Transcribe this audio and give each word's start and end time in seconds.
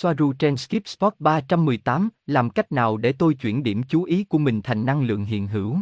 Soaru 0.00 0.32
trên 0.32 0.56
Skip 0.56 0.88
Spot 0.88 1.14
318, 1.18 2.08
làm 2.26 2.50
cách 2.50 2.72
nào 2.72 2.96
để 2.96 3.12
tôi 3.12 3.34
chuyển 3.34 3.62
điểm 3.62 3.82
chú 3.82 4.02
ý 4.02 4.24
của 4.24 4.38
mình 4.38 4.62
thành 4.62 4.86
năng 4.86 5.02
lượng 5.02 5.24
hiện 5.24 5.46
hữu? 5.46 5.78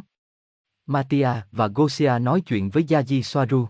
Matia 0.86 1.28
và 1.52 1.66
Gosia 1.66 2.18
nói 2.18 2.40
chuyện 2.40 2.70
với 2.70 2.82
Yaji 2.82 3.22
Soaru. 3.22 3.66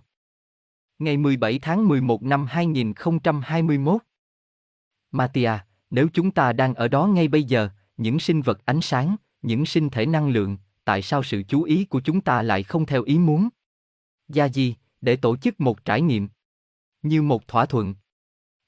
Ngày 0.99 1.17
17 1.17 1.59
tháng 1.59 1.89
11 1.89 2.23
năm 2.23 2.47
2021. 2.47 4.03
Matia, 5.11 5.53
nếu 5.91 6.09
chúng 6.13 6.31
ta 6.31 6.53
đang 6.53 6.75
ở 6.75 6.89
đó 6.89 7.07
ngay 7.07 7.29
bây 7.29 7.45
giờ, 7.45 7.69
những 7.97 8.19
sinh 8.19 8.43
vật 8.43 8.65
ánh 8.65 8.81
sáng, 8.81 9.17
những 9.43 9.67
sinh 9.67 9.91
thể 9.91 10.07
năng 10.07 10.29
lượng, 10.29 10.57
tại 10.85 11.03
sao 11.03 11.23
sự 11.23 11.43
chú 11.49 11.63
ý 11.63 11.85
của 11.85 12.01
chúng 12.01 12.21
ta 12.21 12.43
lại 12.43 12.63
không 12.63 12.87
theo 12.87 13.03
ý 13.03 13.19
muốn? 13.19 13.49
Yaji, 14.29 14.73
để 15.01 15.17
tổ 15.17 15.37
chức 15.37 15.61
một 15.61 15.85
trải 15.85 16.01
nghiệm. 16.01 16.29
Như 17.03 17.23
một 17.23 17.49
thỏa 17.49 17.67
thuận. 17.67 17.95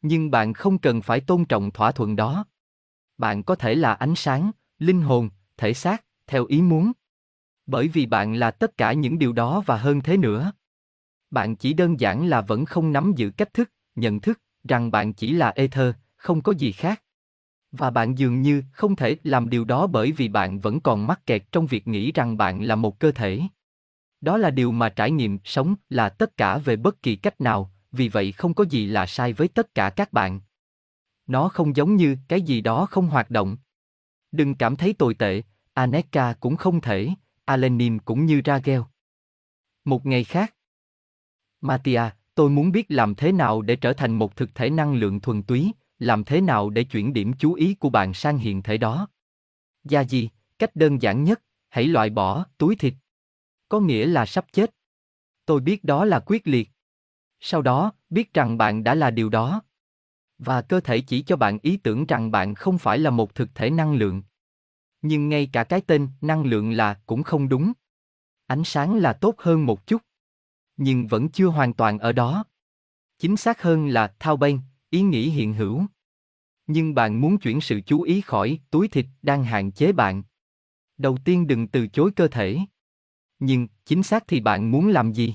Nhưng 0.03 0.31
bạn 0.31 0.53
không 0.53 0.79
cần 0.79 1.03
phải 1.03 1.21
tôn 1.21 1.45
trọng 1.45 1.71
thỏa 1.71 1.93
thuận 1.93 2.17
đó. 2.17 2.45
Bạn 3.19 3.43
có 3.43 3.55
thể 3.55 3.75
là 3.75 3.95
ánh 3.95 4.15
sáng, 4.15 4.51
linh 4.79 5.03
hồn, 5.03 5.29
thể 5.57 5.75
xác, 5.75 6.05
theo 6.27 6.45
ý 6.45 6.63
muốn. 6.63 6.93
Bởi 7.67 7.89
vì 7.89 8.07
bạn 8.07 8.35
là 8.35 8.51
tất 8.51 8.77
cả 8.77 8.93
những 8.93 9.19
điều 9.19 9.33
đó 9.33 9.63
và 9.67 9.77
hơn 9.77 10.01
thế 10.01 10.17
nữa. 10.17 10.53
Bạn 11.31 11.57
chỉ 11.57 11.73
đơn 11.73 12.01
giản 12.01 12.27
là 12.27 12.41
vẫn 12.41 12.65
không 12.65 12.93
nắm 12.93 13.13
giữ 13.17 13.31
cách 13.31 13.55
thức, 13.55 13.73
nhận 13.95 14.21
thức 14.21 14.41
rằng 14.69 14.91
bạn 14.91 15.13
chỉ 15.13 15.33
là 15.33 15.51
ether, 15.51 15.95
không 16.17 16.43
có 16.43 16.53
gì 16.53 16.73
khác. 16.73 17.03
Và 17.73 17.91
bạn 17.91 18.19
dường 18.19 18.43
như 18.43 18.63
không 18.73 18.97
thể 18.97 19.17
làm 19.25 19.51
điều 19.51 19.65
đó 19.65 19.87
bởi 19.87 20.13
vì 20.13 20.29
bạn 20.29 20.61
vẫn 20.61 20.81
còn 20.81 21.07
mắc 21.07 21.27
kẹt 21.27 21.43
trong 21.53 21.67
việc 21.67 21.89
nghĩ 21.89 22.13
rằng 22.13 22.37
bạn 22.37 22.63
là 22.63 22.77
một 22.77 22.99
cơ 22.99 23.13
thể. 23.13 23.41
Đó 24.21 24.37
là 24.37 24.51
điều 24.51 24.73
mà 24.73 24.89
trải 24.89 25.11
nghiệm 25.11 25.39
sống 25.45 25.75
là 25.89 26.09
tất 26.09 26.37
cả 26.37 26.59
về 26.59 26.77
bất 26.77 27.03
kỳ 27.03 27.17
cách 27.17 27.41
nào, 27.41 27.73
vì 27.99 28.09
vậy 28.09 28.33
không 28.33 28.55
có 28.55 28.65
gì 28.65 28.87
là 28.87 29.07
sai 29.07 29.33
với 29.33 29.49
tất 29.49 29.75
cả 29.75 29.91
các 29.91 30.13
bạn. 30.13 30.41
Nó 31.27 31.49
không 31.49 31.77
giống 31.77 31.97
như 31.97 32.17
cái 32.29 32.43
gì 32.43 32.61
đó 32.61 32.87
không 32.87 33.07
hoạt 33.07 33.31
động. 33.31 33.57
Đừng 34.33 34.55
cảm 34.55 34.77
thấy 34.77 34.93
tồi 34.93 35.15
tệ, 35.15 35.43
Aneka 35.73 36.33
cũng 36.41 36.57
không 36.57 36.81
thể, 36.81 37.09
Alenim 37.45 37.99
cũng 37.99 38.27
như 38.27 38.43
Ragel. 38.45 38.81
Một 39.85 40.07
ngày 40.07 40.25
khác. 40.25 40.55
Matia, 41.61 42.03
tôi 42.35 42.51
muốn 42.51 42.73
biết 42.73 42.87
làm 42.89 43.15
thế 43.15 43.33
nào 43.33 43.63
để 43.63 43.77
trở 43.77 43.93
thành 43.93 44.13
một 44.13 44.37
thực 44.37 44.55
thể 44.55 44.71
năng 44.71 44.95
lượng 44.95 45.21
thuần 45.21 45.43
túy, 45.43 45.73
làm 45.99 46.25
thế 46.25 46.41
nào 46.41 46.71
để 46.71 46.85
chuyển 46.85 47.13
điểm 47.13 47.33
chú 47.39 47.55
ý 47.55 47.75
của 47.75 47.91
bạn 47.91 48.15
sang 48.15 48.39
hiện 48.39 48.63
thể 48.63 48.77
đó. 48.77 49.09
Gia 49.85 50.01
gì, 50.01 50.31
cách 50.59 50.77
đơn 50.77 51.03
giản 51.03 51.25
nhất, 51.25 51.43
hãy 51.69 51.85
loại 51.85 52.11
bỏ 52.11 52.47
túi 52.59 52.77
thịt. 52.77 52.95
Có 53.69 53.81
nghĩa 53.81 54.07
là 54.07 54.27
sắp 54.27 54.47
chết. 54.53 54.75
Tôi 55.47 55.61
biết 55.61 55.85
đó 55.85 56.05
là 56.05 56.21
quyết 56.27 56.47
liệt. 56.47 56.71
Sau 57.41 57.63
đó, 57.63 57.93
biết 58.11 58.35
rằng 58.35 58.59
bạn 58.59 58.85
đã 58.85 58.95
là 58.95 59.11
điều 59.11 59.29
đó. 59.29 59.63
Và 60.39 60.63
cơ 60.63 60.81
thể 60.81 61.01
chỉ 61.01 61.23
cho 61.23 61.37
bạn 61.37 61.59
ý 61.63 61.77
tưởng 61.77 62.07
rằng 62.07 62.31
bạn 62.31 62.55
không 62.55 62.79
phải 62.79 62.99
là 62.99 63.11
một 63.11 63.35
thực 63.35 63.55
thể 63.55 63.71
năng 63.71 63.95
lượng. 63.95 64.23
Nhưng 65.03 65.29
ngay 65.29 65.51
cả 65.53 65.65
cái 65.65 65.81
tên 65.81 66.09
năng 66.21 66.45
lượng 66.45 66.71
là 66.71 66.95
cũng 67.07 67.23
không 67.23 67.49
đúng. 67.49 67.73
Ánh 68.47 68.65
sáng 68.65 68.95
là 68.95 69.13
tốt 69.13 69.35
hơn 69.39 69.67
một 69.67 69.87
chút. 69.87 70.03
Nhưng 70.77 71.07
vẫn 71.07 71.29
chưa 71.29 71.47
hoàn 71.47 71.73
toàn 71.75 71.99
ở 71.99 72.13
đó. 72.13 72.45
Chính 73.19 73.37
xác 73.37 73.63
hơn 73.63 73.89
là 73.89 74.15
thao 74.19 74.37
bên, 74.37 74.61
ý 74.91 75.03
nghĩ 75.03 75.31
hiện 75.31 75.55
hữu. 75.55 75.87
Nhưng 76.67 76.95
bạn 76.95 77.21
muốn 77.21 77.39
chuyển 77.39 77.61
sự 77.61 77.81
chú 77.87 78.03
ý 78.03 78.21
khỏi 78.21 78.61
túi 78.71 78.89
thịt 78.89 79.07
đang 79.23 79.45
hạn 79.45 79.73
chế 79.73 79.93
bạn. 79.93 80.23
Đầu 80.99 81.19
tiên 81.25 81.47
đừng 81.47 81.69
từ 81.69 81.89
chối 81.89 82.11
cơ 82.17 82.29
thể. 82.29 82.59
Nhưng, 83.39 83.69
chính 83.85 84.03
xác 84.03 84.25
thì 84.29 84.41
bạn 84.41 84.71
muốn 84.71 84.89
làm 84.89 85.13
gì? 85.13 85.35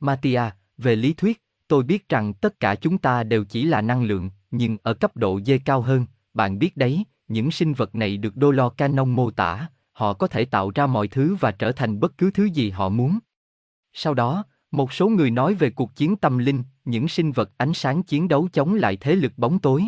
Matia, 0.00 0.42
về 0.82 0.96
lý 0.96 1.12
thuyết, 1.12 1.42
tôi 1.68 1.82
biết 1.82 2.08
rằng 2.08 2.34
tất 2.34 2.60
cả 2.60 2.74
chúng 2.74 2.98
ta 2.98 3.22
đều 3.22 3.44
chỉ 3.44 3.64
là 3.64 3.80
năng 3.80 4.02
lượng, 4.02 4.30
nhưng 4.50 4.76
ở 4.82 4.94
cấp 4.94 5.16
độ 5.16 5.40
dê 5.40 5.58
cao 5.58 5.80
hơn, 5.80 6.06
bạn 6.34 6.58
biết 6.58 6.76
đấy, 6.76 7.04
những 7.28 7.50
sinh 7.50 7.72
vật 7.72 7.94
này 7.94 8.16
được 8.16 8.36
đô 8.36 8.50
lo 8.50 8.68
canon 8.68 9.10
mô 9.10 9.30
tả, 9.30 9.68
họ 9.92 10.12
có 10.12 10.26
thể 10.26 10.44
tạo 10.44 10.70
ra 10.74 10.86
mọi 10.86 11.08
thứ 11.08 11.36
và 11.40 11.50
trở 11.50 11.72
thành 11.72 12.00
bất 12.00 12.18
cứ 12.18 12.30
thứ 12.30 12.44
gì 12.44 12.70
họ 12.70 12.88
muốn. 12.88 13.18
Sau 13.92 14.14
đó, 14.14 14.44
một 14.70 14.92
số 14.92 15.08
người 15.08 15.30
nói 15.30 15.54
về 15.54 15.70
cuộc 15.70 15.96
chiến 15.96 16.16
tâm 16.16 16.38
linh, 16.38 16.62
những 16.84 17.08
sinh 17.08 17.32
vật 17.32 17.50
ánh 17.56 17.74
sáng 17.74 18.02
chiến 18.02 18.28
đấu 18.28 18.48
chống 18.52 18.74
lại 18.74 18.96
thế 18.96 19.14
lực 19.14 19.32
bóng 19.36 19.58
tối. 19.58 19.84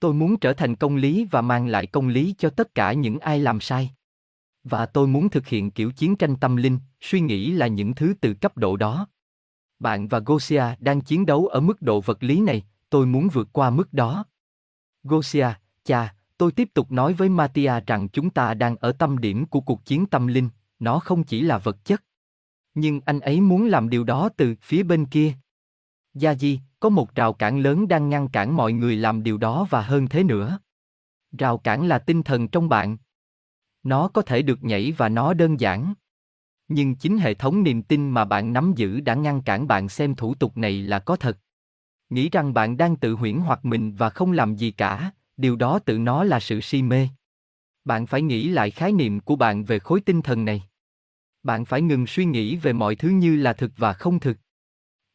Tôi 0.00 0.14
muốn 0.14 0.36
trở 0.36 0.52
thành 0.52 0.76
công 0.76 0.96
lý 0.96 1.24
và 1.30 1.40
mang 1.40 1.66
lại 1.66 1.86
công 1.86 2.08
lý 2.08 2.34
cho 2.38 2.50
tất 2.50 2.74
cả 2.74 2.92
những 2.92 3.18
ai 3.18 3.40
làm 3.40 3.60
sai. 3.60 3.90
Và 4.64 4.86
tôi 4.86 5.06
muốn 5.06 5.28
thực 5.28 5.46
hiện 5.46 5.70
kiểu 5.70 5.92
chiến 5.92 6.16
tranh 6.16 6.36
tâm 6.36 6.56
linh, 6.56 6.78
suy 7.00 7.20
nghĩ 7.20 7.50
là 7.50 7.66
những 7.66 7.94
thứ 7.94 8.14
từ 8.20 8.34
cấp 8.34 8.56
độ 8.56 8.76
đó. 8.76 9.06
Bạn 9.78 10.08
và 10.08 10.18
Gosia 10.26 10.64
đang 10.78 11.00
chiến 11.00 11.26
đấu 11.26 11.46
ở 11.46 11.60
mức 11.60 11.82
độ 11.82 12.00
vật 12.00 12.22
lý 12.22 12.40
này, 12.40 12.62
tôi 12.90 13.06
muốn 13.06 13.28
vượt 13.28 13.48
qua 13.52 13.70
mức 13.70 13.92
đó. 13.92 14.24
Gosia, 15.02 15.48
cha, 15.84 16.14
tôi 16.38 16.52
tiếp 16.52 16.68
tục 16.74 16.92
nói 16.92 17.12
với 17.12 17.28
Matia 17.28 17.72
rằng 17.86 18.08
chúng 18.08 18.30
ta 18.30 18.54
đang 18.54 18.76
ở 18.76 18.92
tâm 18.92 19.18
điểm 19.18 19.46
của 19.46 19.60
cuộc 19.60 19.84
chiến 19.84 20.06
tâm 20.06 20.26
linh, 20.26 20.48
nó 20.78 20.98
không 20.98 21.24
chỉ 21.24 21.40
là 21.40 21.58
vật 21.58 21.84
chất. 21.84 22.04
Nhưng 22.74 23.00
anh 23.04 23.20
ấy 23.20 23.40
muốn 23.40 23.66
làm 23.66 23.88
điều 23.88 24.04
đó 24.04 24.28
từ 24.36 24.54
phía 24.62 24.82
bên 24.82 25.06
kia. 25.06 25.32
Gia 26.14 26.34
Di, 26.34 26.60
có 26.80 26.88
một 26.88 27.14
rào 27.14 27.32
cản 27.32 27.58
lớn 27.58 27.88
đang 27.88 28.08
ngăn 28.08 28.28
cản 28.28 28.56
mọi 28.56 28.72
người 28.72 28.96
làm 28.96 29.22
điều 29.22 29.38
đó 29.38 29.66
và 29.70 29.82
hơn 29.82 30.08
thế 30.08 30.22
nữa. 30.22 30.58
Rào 31.38 31.58
cản 31.58 31.88
là 31.88 31.98
tinh 31.98 32.22
thần 32.22 32.48
trong 32.48 32.68
bạn. 32.68 32.96
Nó 33.82 34.08
có 34.08 34.22
thể 34.22 34.42
được 34.42 34.64
nhảy 34.64 34.92
và 34.92 35.08
nó 35.08 35.34
đơn 35.34 35.60
giản. 35.60 35.94
Nhưng 36.68 36.94
chính 36.94 37.18
hệ 37.18 37.34
thống 37.34 37.62
niềm 37.62 37.82
tin 37.82 38.10
mà 38.10 38.24
bạn 38.24 38.52
nắm 38.52 38.72
giữ 38.76 39.00
đã 39.00 39.14
ngăn 39.14 39.42
cản 39.42 39.68
bạn 39.68 39.88
xem 39.88 40.14
thủ 40.14 40.34
tục 40.34 40.56
này 40.56 40.82
là 40.82 40.98
có 40.98 41.16
thật. 41.16 41.38
Nghĩ 42.10 42.28
rằng 42.28 42.54
bạn 42.54 42.76
đang 42.76 42.96
tự 42.96 43.12
huyễn 43.14 43.38
hoặc 43.38 43.64
mình 43.64 43.94
và 43.94 44.10
không 44.10 44.32
làm 44.32 44.56
gì 44.56 44.70
cả, 44.70 45.10
điều 45.36 45.56
đó 45.56 45.78
tự 45.78 45.98
nó 45.98 46.24
là 46.24 46.40
sự 46.40 46.60
si 46.60 46.82
mê. 46.82 47.08
Bạn 47.84 48.06
phải 48.06 48.22
nghĩ 48.22 48.48
lại 48.48 48.70
khái 48.70 48.92
niệm 48.92 49.20
của 49.20 49.36
bạn 49.36 49.64
về 49.64 49.78
khối 49.78 50.00
tinh 50.00 50.22
thần 50.22 50.44
này. 50.44 50.62
Bạn 51.42 51.64
phải 51.64 51.82
ngừng 51.82 52.06
suy 52.06 52.24
nghĩ 52.24 52.56
về 52.56 52.72
mọi 52.72 52.96
thứ 52.96 53.08
như 53.08 53.36
là 53.36 53.52
thực 53.52 53.72
và 53.76 53.92
không 53.92 54.20
thực. 54.20 54.38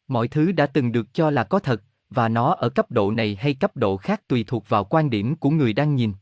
Mọi 0.07 0.27
thứ 0.27 0.51
đã 0.51 0.65
từng 0.65 0.91
được 0.91 1.13
cho 1.13 1.29
là 1.29 1.43
có 1.43 1.59
thật, 1.59 1.83
và 2.09 2.29
nó 2.29 2.53
ở 2.53 2.69
cấp 2.69 2.91
độ 2.91 3.11
này 3.11 3.37
hay 3.39 3.53
cấp 3.53 3.77
độ 3.77 3.97
khác 3.97 4.27
tùy 4.27 4.43
thuộc 4.47 4.69
vào 4.69 4.83
quan 4.83 5.09
điểm 5.09 5.35
của 5.35 5.49
người 5.49 5.73
đang 5.73 5.95
nhìn. 5.95 6.13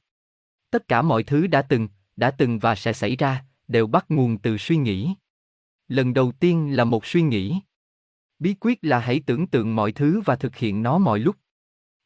Tất 0.71 0.87
cả 0.87 1.01
mọi 1.01 1.23
thứ 1.23 1.47
đã 1.47 1.61
từng, 1.61 1.87
đã 2.15 2.31
từng 2.31 2.59
và 2.59 2.75
sẽ 2.75 2.93
xảy 2.93 3.15
ra, 3.15 3.45
đều 3.67 3.87
bắt 3.87 4.05
nguồn 4.09 4.37
từ 4.37 4.57
suy 4.57 4.77
nghĩ. 4.77 5.13
Lần 5.91 6.13
đầu 6.13 6.31
tiên 6.31 6.75
là 6.75 6.83
một 6.83 7.05
suy 7.05 7.21
nghĩ. 7.21 7.59
Bí 8.39 8.55
quyết 8.59 8.79
là 8.81 8.99
hãy 8.99 9.19
tưởng 9.25 9.47
tượng 9.47 9.75
mọi 9.75 9.91
thứ 9.91 10.21
và 10.25 10.35
thực 10.35 10.55
hiện 10.55 10.83
nó 10.83 10.97
mọi 10.97 11.19
lúc. 11.19 11.35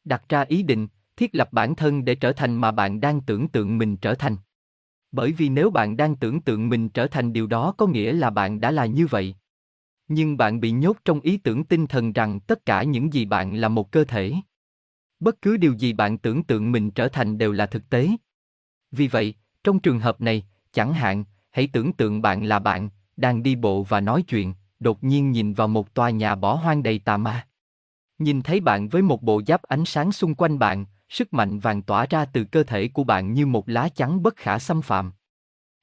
Đặt 0.04 0.22
ra 0.28 0.40
ý 0.40 0.62
định, 0.62 0.88
thiết 1.16 1.34
lập 1.34 1.48
bản 1.52 1.74
thân 1.74 2.04
để 2.04 2.14
trở 2.14 2.32
thành 2.32 2.56
mà 2.56 2.70
bạn 2.70 3.00
đang 3.00 3.20
tưởng 3.20 3.48
tượng 3.48 3.78
mình 3.78 3.96
trở 3.96 4.14
thành. 4.14 4.36
Bởi 5.12 5.32
vì 5.32 5.48
nếu 5.48 5.70
bạn 5.70 5.96
đang 5.96 6.16
tưởng 6.16 6.40
tượng 6.40 6.68
mình 6.68 6.88
trở 6.88 7.06
thành 7.06 7.32
điều 7.32 7.46
đó 7.46 7.74
có 7.78 7.86
nghĩa 7.86 8.12
là 8.12 8.30
bạn 8.30 8.60
đã 8.60 8.70
là 8.70 8.86
như 8.86 9.06
vậy. 9.06 9.34
Nhưng 10.08 10.36
bạn 10.36 10.60
bị 10.60 10.70
nhốt 10.70 10.96
trong 11.04 11.20
ý 11.20 11.36
tưởng 11.36 11.64
tinh 11.64 11.86
thần 11.86 12.12
rằng 12.12 12.40
tất 12.40 12.66
cả 12.66 12.82
những 12.82 13.12
gì 13.12 13.24
bạn 13.24 13.54
là 13.54 13.68
một 13.68 13.92
cơ 13.92 14.04
thể. 14.04 14.32
Bất 15.20 15.42
cứ 15.42 15.56
điều 15.56 15.72
gì 15.72 15.92
bạn 15.92 16.18
tưởng 16.18 16.44
tượng 16.44 16.72
mình 16.72 16.90
trở 16.90 17.08
thành 17.08 17.38
đều 17.38 17.52
là 17.52 17.66
thực 17.66 17.90
tế. 17.90 18.08
Vì 18.90 19.08
vậy, 19.08 19.34
trong 19.64 19.80
trường 19.80 20.00
hợp 20.00 20.20
này, 20.20 20.46
chẳng 20.72 20.92
hạn, 20.92 21.24
hãy 21.50 21.68
tưởng 21.72 21.92
tượng 21.92 22.22
bạn 22.22 22.44
là 22.44 22.58
bạn, 22.58 22.88
đang 23.16 23.42
đi 23.42 23.56
bộ 23.56 23.82
và 23.82 24.00
nói 24.00 24.22
chuyện, 24.22 24.54
đột 24.80 25.04
nhiên 25.04 25.30
nhìn 25.30 25.54
vào 25.54 25.68
một 25.68 25.94
tòa 25.94 26.10
nhà 26.10 26.34
bỏ 26.34 26.54
hoang 26.54 26.82
đầy 26.82 26.98
tà 26.98 27.16
ma. 27.16 27.46
Nhìn 28.18 28.42
thấy 28.42 28.60
bạn 28.60 28.88
với 28.88 29.02
một 29.02 29.22
bộ 29.22 29.42
giáp 29.46 29.62
ánh 29.62 29.84
sáng 29.84 30.12
xung 30.12 30.34
quanh 30.34 30.58
bạn, 30.58 30.84
sức 31.08 31.32
mạnh 31.32 31.58
vàng 31.58 31.82
tỏa 31.82 32.06
ra 32.10 32.24
từ 32.24 32.44
cơ 32.44 32.62
thể 32.62 32.88
của 32.88 33.04
bạn 33.04 33.32
như 33.32 33.46
một 33.46 33.68
lá 33.68 33.88
chắn 33.88 34.22
bất 34.22 34.36
khả 34.36 34.58
xâm 34.58 34.82
phạm. 34.82 35.12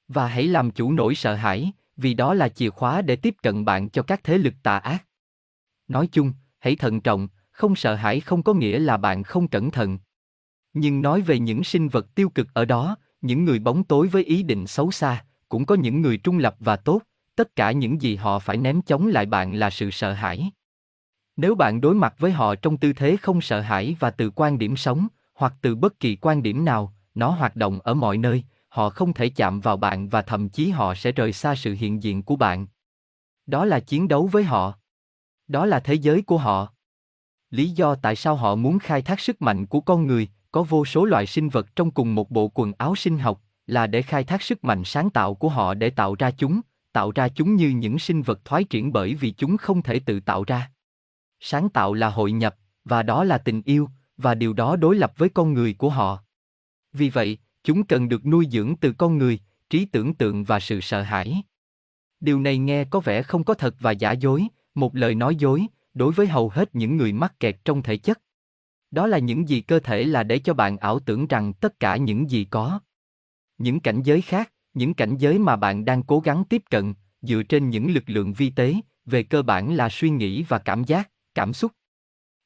Và 0.08 0.28
hãy 0.28 0.48
làm 0.48 0.72
chủ 0.72 0.92
nỗi 0.92 1.16
sợ 1.16 1.36
hãi, 1.36 1.72
vì 1.98 2.14
đó 2.14 2.34
là 2.34 2.50
chìa 2.50 2.70
khóa 2.70 3.02
để 3.02 3.16
tiếp 3.16 3.36
cận 3.44 3.66
bạn 3.66 3.90
cho 3.90 4.04
các 4.04 4.24
thế 4.24 4.38
lực 4.38 4.54
tà 4.64 4.78
ác. 4.78 5.06
Nói 5.88 6.08
chung, 6.12 6.34
hãy 6.60 6.76
thận 6.76 7.02
trọng, 7.02 7.28
không 7.52 7.76
sợ 7.76 7.96
hãi 7.96 8.20
không 8.20 8.44
có 8.44 8.54
nghĩa 8.54 8.80
là 8.80 8.98
bạn 8.98 9.24
không 9.24 9.48
cẩn 9.48 9.72
thận. 9.72 10.00
Nhưng 10.74 11.02
nói 11.02 11.22
về 11.22 11.40
những 11.40 11.63
sinh 11.63 11.90
vật 11.90 12.16
tiêu 12.16 12.30
cực 12.30 12.48
ở 12.54 12.66
đó, 12.66 12.98
những 13.22 13.46
người 13.46 13.60
bóng 13.60 13.84
tối 13.84 14.07
với 14.07 14.24
ý 14.24 14.44
định 14.44 14.68
xấu 14.68 14.92
xa, 14.92 15.25
cũng 15.50 15.66
có 15.66 15.75
những 15.75 16.02
người 16.02 16.18
trung 16.18 16.38
lập 16.38 16.56
và 16.60 16.75
tốt, 16.75 17.02
tất 17.35 17.56
cả 17.56 17.71
những 17.71 18.01
gì 18.01 18.15
họ 18.15 18.39
phải 18.39 18.57
ném 18.57 18.81
chống 18.81 19.07
lại 19.07 19.25
bạn 19.25 19.56
là 19.56 19.69
sự 19.69 19.91
sợ 19.91 20.13
hãi. 20.13 20.51
Nếu 21.35 21.56
bạn 21.56 21.81
đối 21.81 21.95
mặt 21.95 22.15
với 22.18 22.31
họ 22.31 22.56
trong 22.56 22.77
tư 22.77 22.94
thế 22.94 23.18
không 23.18 23.41
sợ 23.41 23.62
hãi 23.62 23.95
và 24.00 24.09
từ 24.09 24.31
quan 24.35 24.57
điểm 24.57 24.75
sống, 24.75 25.07
hoặc 25.33 25.53
từ 25.62 25.75
bất 25.75 26.00
kỳ 26.00 26.15
quan 26.21 26.44
điểm 26.44 26.65
nào, 26.65 26.94
nó 27.15 27.30
hoạt 27.30 27.56
động 27.56 27.80
ở 27.83 27.94
mọi 27.94 28.18
nơi, 28.18 28.44
họ 28.69 28.89
không 28.89 29.13
thể 29.13 29.30
chạm 29.30 29.59
vào 29.59 29.77
bạn 29.77 30.09
và 30.09 30.21
thậm 30.21 30.50
chí 30.50 30.69
họ 30.69 30.95
sẽ 30.95 31.12
rời 31.12 31.33
xa 31.33 31.56
sự 31.56 31.74
hiện 31.74 32.03
diện 32.03 32.24
của 32.24 32.35
bạn. 32.35 32.68
Đó 33.45 33.65
là 33.65 33.80
chiến 33.80 34.07
đấu 34.07 34.27
với 34.27 34.44
họ. 34.44 34.74
Đó 35.47 35.65
là 35.65 35.80
thế 35.80 35.94
giới 35.94 36.21
của 36.21 36.38
họ. 36.38 36.68
Lý 37.50 37.69
do 37.69 37.95
tại 37.95 38.15
sao 38.15 38.35
họ 38.35 38.56
muốn 38.56 38.80
khai 38.80 39.01
thác 39.01 39.19
sức 39.19 39.41
mạnh 39.41 39.65
của 39.65 39.81
con 39.81 40.07
người, 40.07 40.27
có 40.51 40.63
vô 40.63 40.85
số 40.85 41.06
loại 41.06 41.25
sinh 41.25 41.50
vật 41.50 41.75
trong 41.75 41.91
cùng 41.91 42.15
một 42.15 42.31
bộ 42.31 42.51
quần 42.53 42.74
áo 42.77 42.95
sinh 42.95 43.19
học, 43.19 43.41
là 43.68 43.88
để 43.88 44.01
khai 44.01 44.24
thác 44.24 44.41
sức 44.41 44.63
mạnh 44.63 44.83
sáng 44.83 45.09
tạo 45.09 45.35
của 45.35 45.50
họ 45.50 45.74
để 45.74 45.89
tạo 45.89 46.15
ra 46.19 46.31
chúng, 46.31 46.62
tạo 46.94 47.12
ra 47.16 47.30
chúng 47.30 47.56
như 47.56 47.69
những 47.69 48.00
sinh 48.00 48.22
vật 48.22 48.45
thoái 48.45 48.63
triển 48.63 48.94
bởi 48.94 49.16
vì 49.16 49.31
chúng 49.31 49.57
không 49.57 49.81
thể 49.81 50.00
tự 50.00 50.19
tạo 50.19 50.44
ra. 50.48 50.72
Sáng 51.40 51.69
tạo 51.69 51.94
là 51.94 52.10
hội 52.10 52.31
nhập, 52.31 52.56
và 52.86 53.04
đó 53.04 53.24
là 53.24 53.38
tình 53.38 53.62
yêu, 53.66 53.90
và 54.18 54.36
điều 54.36 54.54
đó 54.54 54.75
đối 54.75 54.95
lập 54.95 55.13
với 55.18 55.30
con 55.30 55.54
người 55.54 55.74
của 55.74 55.90
họ. 55.90 56.24
Vì 56.94 57.10
vậy, 57.10 57.38
chúng 57.63 57.84
cần 57.84 58.10
được 58.10 58.25
nuôi 58.25 58.48
dưỡng 58.51 58.75
từ 58.81 58.94
con 58.94 59.18
người, 59.18 59.40
trí 59.69 59.86
tưởng 59.86 60.13
tượng 60.13 60.44
và 60.44 60.60
sự 60.60 60.81
sợ 60.81 61.01
hãi. 61.01 61.44
Điều 62.19 62.40
này 62.40 62.57
nghe 62.57 62.86
có 62.86 63.00
vẻ 63.00 63.24
không 63.24 63.44
có 63.44 63.54
thật 63.54 63.75
và 63.80 63.92
giả 63.92 64.12
dối, 64.12 64.48
một 64.75 64.95
lời 64.95 65.16
nói 65.16 65.36
dối, 65.36 65.68
đối 65.94 66.13
với 66.13 66.28
hầu 66.28 66.50
hết 66.50 66.75
những 66.75 66.98
người 66.98 67.13
mắc 67.13 67.40
kẹt 67.40 67.56
trong 67.66 67.84
thể 67.84 67.98
chất. 67.98 68.22
Đó 68.92 69.07
là 69.07 69.18
những 69.18 69.50
gì 69.50 69.62
cơ 69.62 69.80
thể 69.80 70.04
là 70.04 70.24
để 70.24 70.40
cho 70.40 70.54
bạn 70.54 70.78
ảo 70.78 71.00
tưởng 71.00 71.28
rằng 71.28 71.54
tất 71.54 71.80
cả 71.80 71.98
những 71.98 72.30
gì 72.30 72.45
có. 72.45 72.80
Những 73.57 73.80
cảnh 73.80 74.01
giới 74.01 74.22
khác, 74.22 74.53
những 74.74 74.94
cảnh 74.94 75.18
giới 75.18 75.40
mà 75.40 75.56
bạn 75.56 75.86
đang 75.86 76.04
cố 76.04 76.20
gắng 76.20 76.44
tiếp 76.50 76.64
cận, 76.70 76.94
dựa 77.22 77.44
trên 77.44 77.70
những 77.70 77.94
lực 77.94 78.04
lượng 78.08 78.34
vi 78.34 78.50
tế, 78.50 78.75
về 79.06 79.24
cơ 79.24 79.42
bản 79.42 79.74
là 79.74 79.90
suy 79.90 80.10
nghĩ 80.10 80.44
và 80.44 80.60
cảm 80.60 80.84
giác, 80.84 81.10
cảm 81.36 81.54
xúc. 81.54 81.72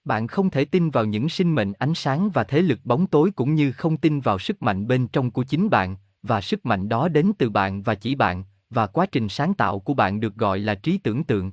Bạn 0.06 0.28
không 0.28 0.50
thể 0.50 0.66
tin 0.66 0.90
vào 0.90 1.06
những 1.06 1.30
sinh 1.30 1.56
mệnh 1.56 1.74
ánh 1.74 1.94
sáng 1.94 2.30
và 2.30 2.44
thế 2.44 2.62
lực 2.62 2.80
bóng 2.84 3.08
tối 3.08 3.32
cũng 3.36 3.56
như 3.56 3.72
không 3.72 3.98
tin 3.98 4.20
vào 4.20 4.40
sức 4.40 4.62
mạnh 4.62 4.88
bên 4.88 5.08
trong 5.08 5.32
của 5.32 5.44
chính 5.44 5.70
bạn, 5.70 5.96
và 6.24 6.42
sức 6.42 6.66
mạnh 6.66 6.90
đó 6.90 7.08
đến 7.08 7.32
từ 7.38 7.50
bạn 7.50 7.82
và 7.82 7.96
chỉ 7.96 8.16
bạn, 8.16 8.44
và 8.70 8.88
quá 8.88 9.06
trình 9.06 9.30
sáng 9.30 9.54
tạo 9.54 9.80
của 9.80 9.94
bạn 9.94 10.20
được 10.20 10.36
gọi 10.36 10.60
là 10.60 10.76
trí 10.76 10.98
tưởng 10.98 11.24
tượng. 11.24 11.52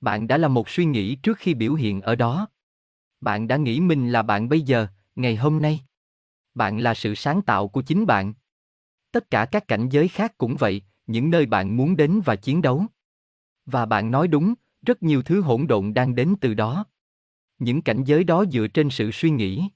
Bạn 0.00 0.28
đã 0.28 0.36
là 0.36 0.48
một 0.48 0.68
suy 0.68 0.84
nghĩ 0.84 1.14
trước 1.14 1.38
khi 1.38 1.54
biểu 1.54 1.74
hiện 1.74 2.00
ở 2.00 2.14
đó. 2.14 2.48
Bạn 3.20 3.48
đã 3.48 3.56
nghĩ 3.56 3.80
mình 3.80 4.12
là 4.12 4.22
bạn 4.22 4.48
bây 4.48 4.60
giờ, 4.60 4.86
ngày 5.16 5.36
hôm 5.36 5.62
nay. 5.62 5.80
Bạn 6.54 6.78
là 6.78 6.94
sự 6.94 7.14
sáng 7.14 7.42
tạo 7.42 7.68
của 7.68 7.82
chính 7.82 8.06
bạn. 8.06 8.34
Tất 9.12 9.30
cả 9.30 9.44
các 9.44 9.68
cảnh 9.68 9.88
giới 9.88 10.08
khác 10.08 10.38
cũng 10.38 10.56
vậy, 10.56 10.82
những 11.06 11.30
nơi 11.30 11.46
bạn 11.46 11.76
muốn 11.76 11.96
đến 11.96 12.20
và 12.24 12.36
chiến 12.36 12.62
đấu. 12.62 12.86
Và 13.66 13.86
bạn 13.86 14.10
nói 14.10 14.28
đúng, 14.28 14.54
rất 14.86 15.02
nhiều 15.02 15.22
thứ 15.22 15.40
hỗn 15.40 15.66
độn 15.66 15.94
đang 15.94 16.14
đến 16.14 16.34
từ 16.40 16.54
đó. 16.54 16.86
Những 17.58 17.82
cảnh 17.82 18.04
giới 18.04 18.24
đó 18.24 18.44
dựa 18.52 18.66
trên 18.66 18.90
sự 18.90 19.10
suy 19.10 19.30
nghĩ. 19.30 19.68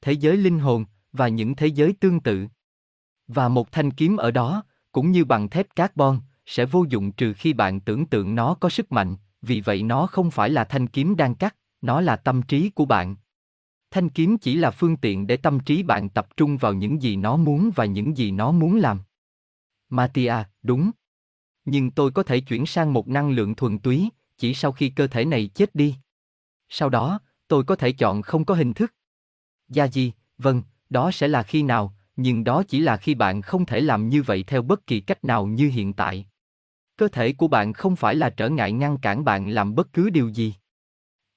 Thế 0.00 0.12
giới 0.12 0.36
linh 0.36 0.58
hồn 0.58 0.84
và 1.12 1.28
những 1.28 1.56
thế 1.56 1.66
giới 1.66 1.92
tương 1.92 2.20
tự. 2.20 2.46
Và 3.28 3.48
một 3.48 3.72
thanh 3.72 3.90
kiếm 3.90 4.16
ở 4.16 4.30
đó, 4.30 4.64
cũng 4.92 5.10
như 5.10 5.24
bằng 5.24 5.48
thép 5.48 5.76
carbon, 5.76 6.20
sẽ 6.46 6.64
vô 6.64 6.84
dụng 6.88 7.12
trừ 7.12 7.32
khi 7.36 7.52
bạn 7.52 7.80
tưởng 7.80 8.06
tượng 8.06 8.34
nó 8.34 8.54
có 8.54 8.68
sức 8.68 8.92
mạnh, 8.92 9.16
vì 9.42 9.60
vậy 9.60 9.82
nó 9.82 10.06
không 10.06 10.30
phải 10.30 10.50
là 10.50 10.64
thanh 10.64 10.86
kiếm 10.86 11.16
đang 11.16 11.34
cắt, 11.34 11.56
nó 11.80 12.00
là 12.00 12.16
tâm 12.16 12.42
trí 12.42 12.70
của 12.70 12.84
bạn. 12.84 13.16
Thanh 13.90 14.08
kiếm 14.08 14.38
chỉ 14.38 14.54
là 14.54 14.70
phương 14.70 14.96
tiện 14.96 15.26
để 15.26 15.36
tâm 15.36 15.60
trí 15.60 15.82
bạn 15.82 16.08
tập 16.08 16.28
trung 16.36 16.56
vào 16.56 16.72
những 16.72 17.02
gì 17.02 17.16
nó 17.16 17.36
muốn 17.36 17.70
và 17.74 17.84
những 17.84 18.16
gì 18.16 18.30
nó 18.30 18.52
muốn 18.52 18.76
làm. 18.76 19.00
Matia, 19.88 20.34
đúng. 20.62 20.90
Nhưng 21.64 21.90
tôi 21.90 22.10
có 22.10 22.22
thể 22.22 22.40
chuyển 22.40 22.66
sang 22.66 22.92
một 22.92 23.08
năng 23.08 23.30
lượng 23.30 23.54
thuần 23.54 23.78
túy, 23.78 24.08
chỉ 24.38 24.54
sau 24.54 24.72
khi 24.72 24.88
cơ 24.88 25.06
thể 25.06 25.24
này 25.24 25.50
chết 25.54 25.74
đi. 25.74 25.94
Sau 26.68 26.88
đó, 26.88 27.20
tôi 27.48 27.64
có 27.64 27.76
thể 27.76 27.92
chọn 27.92 28.22
không 28.22 28.44
có 28.44 28.54
hình 28.54 28.74
thức. 28.74 28.94
Gia 29.68 29.84
gì, 29.84 30.12
vâng, 30.38 30.62
đó 30.90 31.10
sẽ 31.10 31.28
là 31.28 31.42
khi 31.42 31.62
nào, 31.62 31.94
nhưng 32.16 32.44
đó 32.44 32.62
chỉ 32.68 32.80
là 32.80 32.96
khi 32.96 33.14
bạn 33.14 33.42
không 33.42 33.66
thể 33.66 33.80
làm 33.80 34.08
như 34.08 34.22
vậy 34.22 34.44
theo 34.46 34.62
bất 34.62 34.86
kỳ 34.86 35.00
cách 35.00 35.24
nào 35.24 35.46
như 35.46 35.68
hiện 35.68 35.92
tại. 35.92 36.26
Cơ 36.96 37.08
thể 37.08 37.32
của 37.32 37.48
bạn 37.48 37.72
không 37.72 37.96
phải 37.96 38.14
là 38.14 38.30
trở 38.30 38.48
ngại 38.48 38.72
ngăn 38.72 38.98
cản 38.98 39.24
bạn 39.24 39.48
làm 39.48 39.74
bất 39.74 39.92
cứ 39.92 40.10
điều 40.10 40.28
gì. 40.28 40.54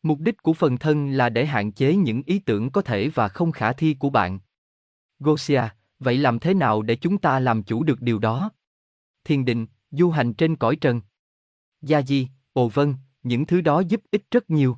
Mục 0.03 0.19
đích 0.19 0.43
của 0.43 0.53
phần 0.53 0.77
thân 0.77 1.11
là 1.11 1.29
để 1.29 1.45
hạn 1.45 1.71
chế 1.71 1.95
những 1.95 2.23
ý 2.25 2.39
tưởng 2.39 2.69
có 2.69 2.81
thể 2.81 3.09
và 3.09 3.27
không 3.27 3.51
khả 3.51 3.73
thi 3.73 3.95
của 3.99 4.09
bạn. 4.09 4.39
Gosia, 5.19 5.61
vậy 5.99 6.17
làm 6.17 6.39
thế 6.39 6.53
nào 6.53 6.81
để 6.81 6.95
chúng 6.95 7.17
ta 7.17 7.39
làm 7.39 7.63
chủ 7.63 7.83
được 7.83 8.01
điều 8.01 8.19
đó? 8.19 8.51
Thiền 9.23 9.45
định, 9.45 9.67
du 9.91 10.09
hành 10.09 10.33
trên 10.33 10.55
cõi 10.55 10.75
trần. 10.75 11.01
Gia 11.81 12.01
di, 12.01 12.27
ồ 12.53 12.67
vâng, 12.67 12.95
những 13.23 13.45
thứ 13.45 13.61
đó 13.61 13.79
giúp 13.79 14.01
ích 14.11 14.23
rất 14.31 14.49
nhiều. 14.49 14.77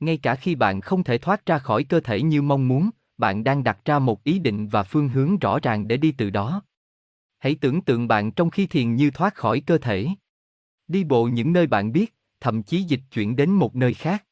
Ngay 0.00 0.16
cả 0.16 0.34
khi 0.34 0.54
bạn 0.54 0.80
không 0.80 1.04
thể 1.04 1.18
thoát 1.18 1.46
ra 1.46 1.58
khỏi 1.58 1.84
cơ 1.84 2.00
thể 2.00 2.22
như 2.22 2.42
mong 2.42 2.68
muốn, 2.68 2.90
bạn 3.18 3.44
đang 3.44 3.64
đặt 3.64 3.78
ra 3.84 3.98
một 3.98 4.24
ý 4.24 4.38
định 4.38 4.68
và 4.68 4.82
phương 4.82 5.08
hướng 5.08 5.38
rõ 5.38 5.58
ràng 5.62 5.88
để 5.88 5.96
đi 5.96 6.12
từ 6.12 6.30
đó. 6.30 6.62
Hãy 7.38 7.56
tưởng 7.60 7.82
tượng 7.82 8.08
bạn 8.08 8.32
trong 8.32 8.50
khi 8.50 8.66
thiền 8.66 8.94
như 8.94 9.10
thoát 9.10 9.34
khỏi 9.34 9.60
cơ 9.60 9.78
thể. 9.78 10.08
Đi 10.88 11.04
bộ 11.04 11.24
những 11.24 11.52
nơi 11.52 11.66
bạn 11.66 11.92
biết, 11.92 12.14
thậm 12.40 12.62
chí 12.62 12.82
dịch 12.82 13.00
chuyển 13.10 13.36
đến 13.36 13.50
một 13.50 13.76
nơi 13.76 13.94
khác. 13.94 14.24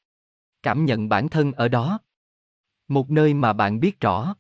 Cảm 0.63 0.85
nhận 0.85 1.09
bản 1.09 1.29
thân 1.29 1.53
ở 1.53 1.69
đó. 1.69 1.99
Một 2.89 3.11
nơi 3.11 3.35
mà 3.35 3.53
bạn 3.53 3.81
biết 3.81 4.01
rõ. 4.01 4.35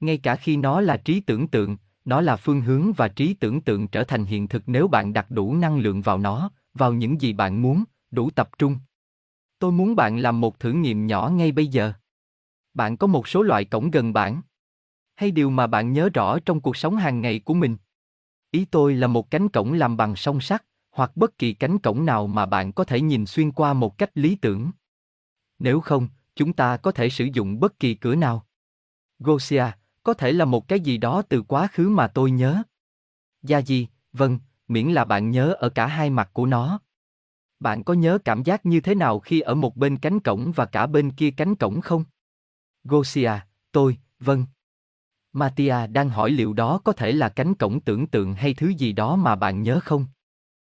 Ngay 0.00 0.18
cả 0.18 0.36
khi 0.36 0.56
nó 0.56 0.80
là 0.80 0.96
trí 0.96 1.20
tưởng 1.20 1.48
tượng, 1.48 1.76
nó 2.04 2.20
là 2.20 2.36
phương 2.36 2.60
hướng 2.60 2.92
và 2.92 3.08
trí 3.08 3.34
tưởng 3.34 3.60
tượng 3.60 3.88
trở 3.88 4.04
thành 4.04 4.24
hiện 4.24 4.48
thực 4.48 4.62
nếu 4.66 4.88
bạn 4.88 5.12
đặt 5.12 5.30
đủ 5.30 5.54
năng 5.54 5.78
lượng 5.78 6.02
vào 6.02 6.18
nó, 6.18 6.50
vào 6.74 6.92
những 6.92 7.20
gì 7.20 7.32
bạn 7.32 7.62
muốn, 7.62 7.84
đủ 8.10 8.30
tập 8.30 8.50
trung. 8.58 8.76
Tôi 9.58 9.72
muốn 9.72 9.96
bạn 9.96 10.18
làm 10.18 10.40
một 10.40 10.60
thử 10.60 10.72
nghiệm 10.72 11.06
nhỏ 11.06 11.28
ngay 11.28 11.52
bây 11.52 11.66
giờ. 11.66 11.92
Bạn 12.74 12.96
có 12.96 13.06
một 13.06 13.28
số 13.28 13.42
loại 13.42 13.64
cổng 13.64 13.90
gần 13.90 14.12
bạn? 14.12 14.42
Hay 15.16 15.30
điều 15.30 15.50
mà 15.50 15.66
bạn 15.66 15.92
nhớ 15.92 16.08
rõ 16.14 16.38
trong 16.38 16.60
cuộc 16.60 16.76
sống 16.76 16.96
hàng 16.96 17.20
ngày 17.20 17.38
của 17.38 17.54
mình? 17.54 17.76
Ý 18.50 18.64
tôi 18.64 18.94
là 18.94 19.06
một 19.06 19.30
cánh 19.30 19.48
cổng 19.48 19.72
làm 19.72 19.96
bằng 19.96 20.16
song 20.16 20.40
sắt, 20.40 20.64
hoặc 20.90 21.16
bất 21.16 21.38
kỳ 21.38 21.52
cánh 21.54 21.78
cổng 21.78 22.06
nào 22.06 22.26
mà 22.26 22.46
bạn 22.46 22.72
có 22.72 22.84
thể 22.84 23.00
nhìn 23.00 23.26
xuyên 23.26 23.52
qua 23.52 23.72
một 23.72 23.98
cách 23.98 24.10
lý 24.14 24.34
tưởng. 24.36 24.70
Nếu 25.60 25.80
không, 25.80 26.08
chúng 26.36 26.52
ta 26.52 26.76
có 26.76 26.92
thể 26.92 27.10
sử 27.10 27.24
dụng 27.24 27.60
bất 27.60 27.78
kỳ 27.78 27.94
cửa 27.94 28.14
nào. 28.14 28.46
Gosia, 29.18 29.64
có 30.02 30.14
thể 30.14 30.32
là 30.32 30.44
một 30.44 30.68
cái 30.68 30.80
gì 30.80 30.98
đó 30.98 31.22
từ 31.22 31.42
quá 31.42 31.68
khứ 31.72 31.88
mà 31.88 32.08
tôi 32.08 32.30
nhớ. 32.30 32.62
Gia 33.42 33.62
Di, 33.62 33.86
vâng, 34.12 34.38
miễn 34.68 34.88
là 34.88 35.04
bạn 35.04 35.30
nhớ 35.30 35.52
ở 35.52 35.68
cả 35.68 35.86
hai 35.86 36.10
mặt 36.10 36.30
của 36.32 36.46
nó. 36.46 36.80
Bạn 37.60 37.84
có 37.84 37.94
nhớ 37.94 38.18
cảm 38.24 38.42
giác 38.42 38.66
như 38.66 38.80
thế 38.80 38.94
nào 38.94 39.20
khi 39.20 39.40
ở 39.40 39.54
một 39.54 39.76
bên 39.76 39.96
cánh 39.96 40.20
cổng 40.20 40.52
và 40.52 40.66
cả 40.66 40.86
bên 40.86 41.10
kia 41.10 41.30
cánh 41.30 41.54
cổng 41.54 41.80
không? 41.80 42.04
Gosia, 42.84 43.32
tôi, 43.72 43.98
vâng. 44.20 44.44
Matia 45.32 45.86
đang 45.86 46.08
hỏi 46.08 46.30
liệu 46.30 46.52
đó 46.52 46.80
có 46.84 46.92
thể 46.92 47.12
là 47.12 47.28
cánh 47.28 47.54
cổng 47.54 47.80
tưởng 47.80 48.06
tượng 48.06 48.34
hay 48.34 48.54
thứ 48.54 48.68
gì 48.68 48.92
đó 48.92 49.16
mà 49.16 49.36
bạn 49.36 49.62
nhớ 49.62 49.80
không? 49.84 50.06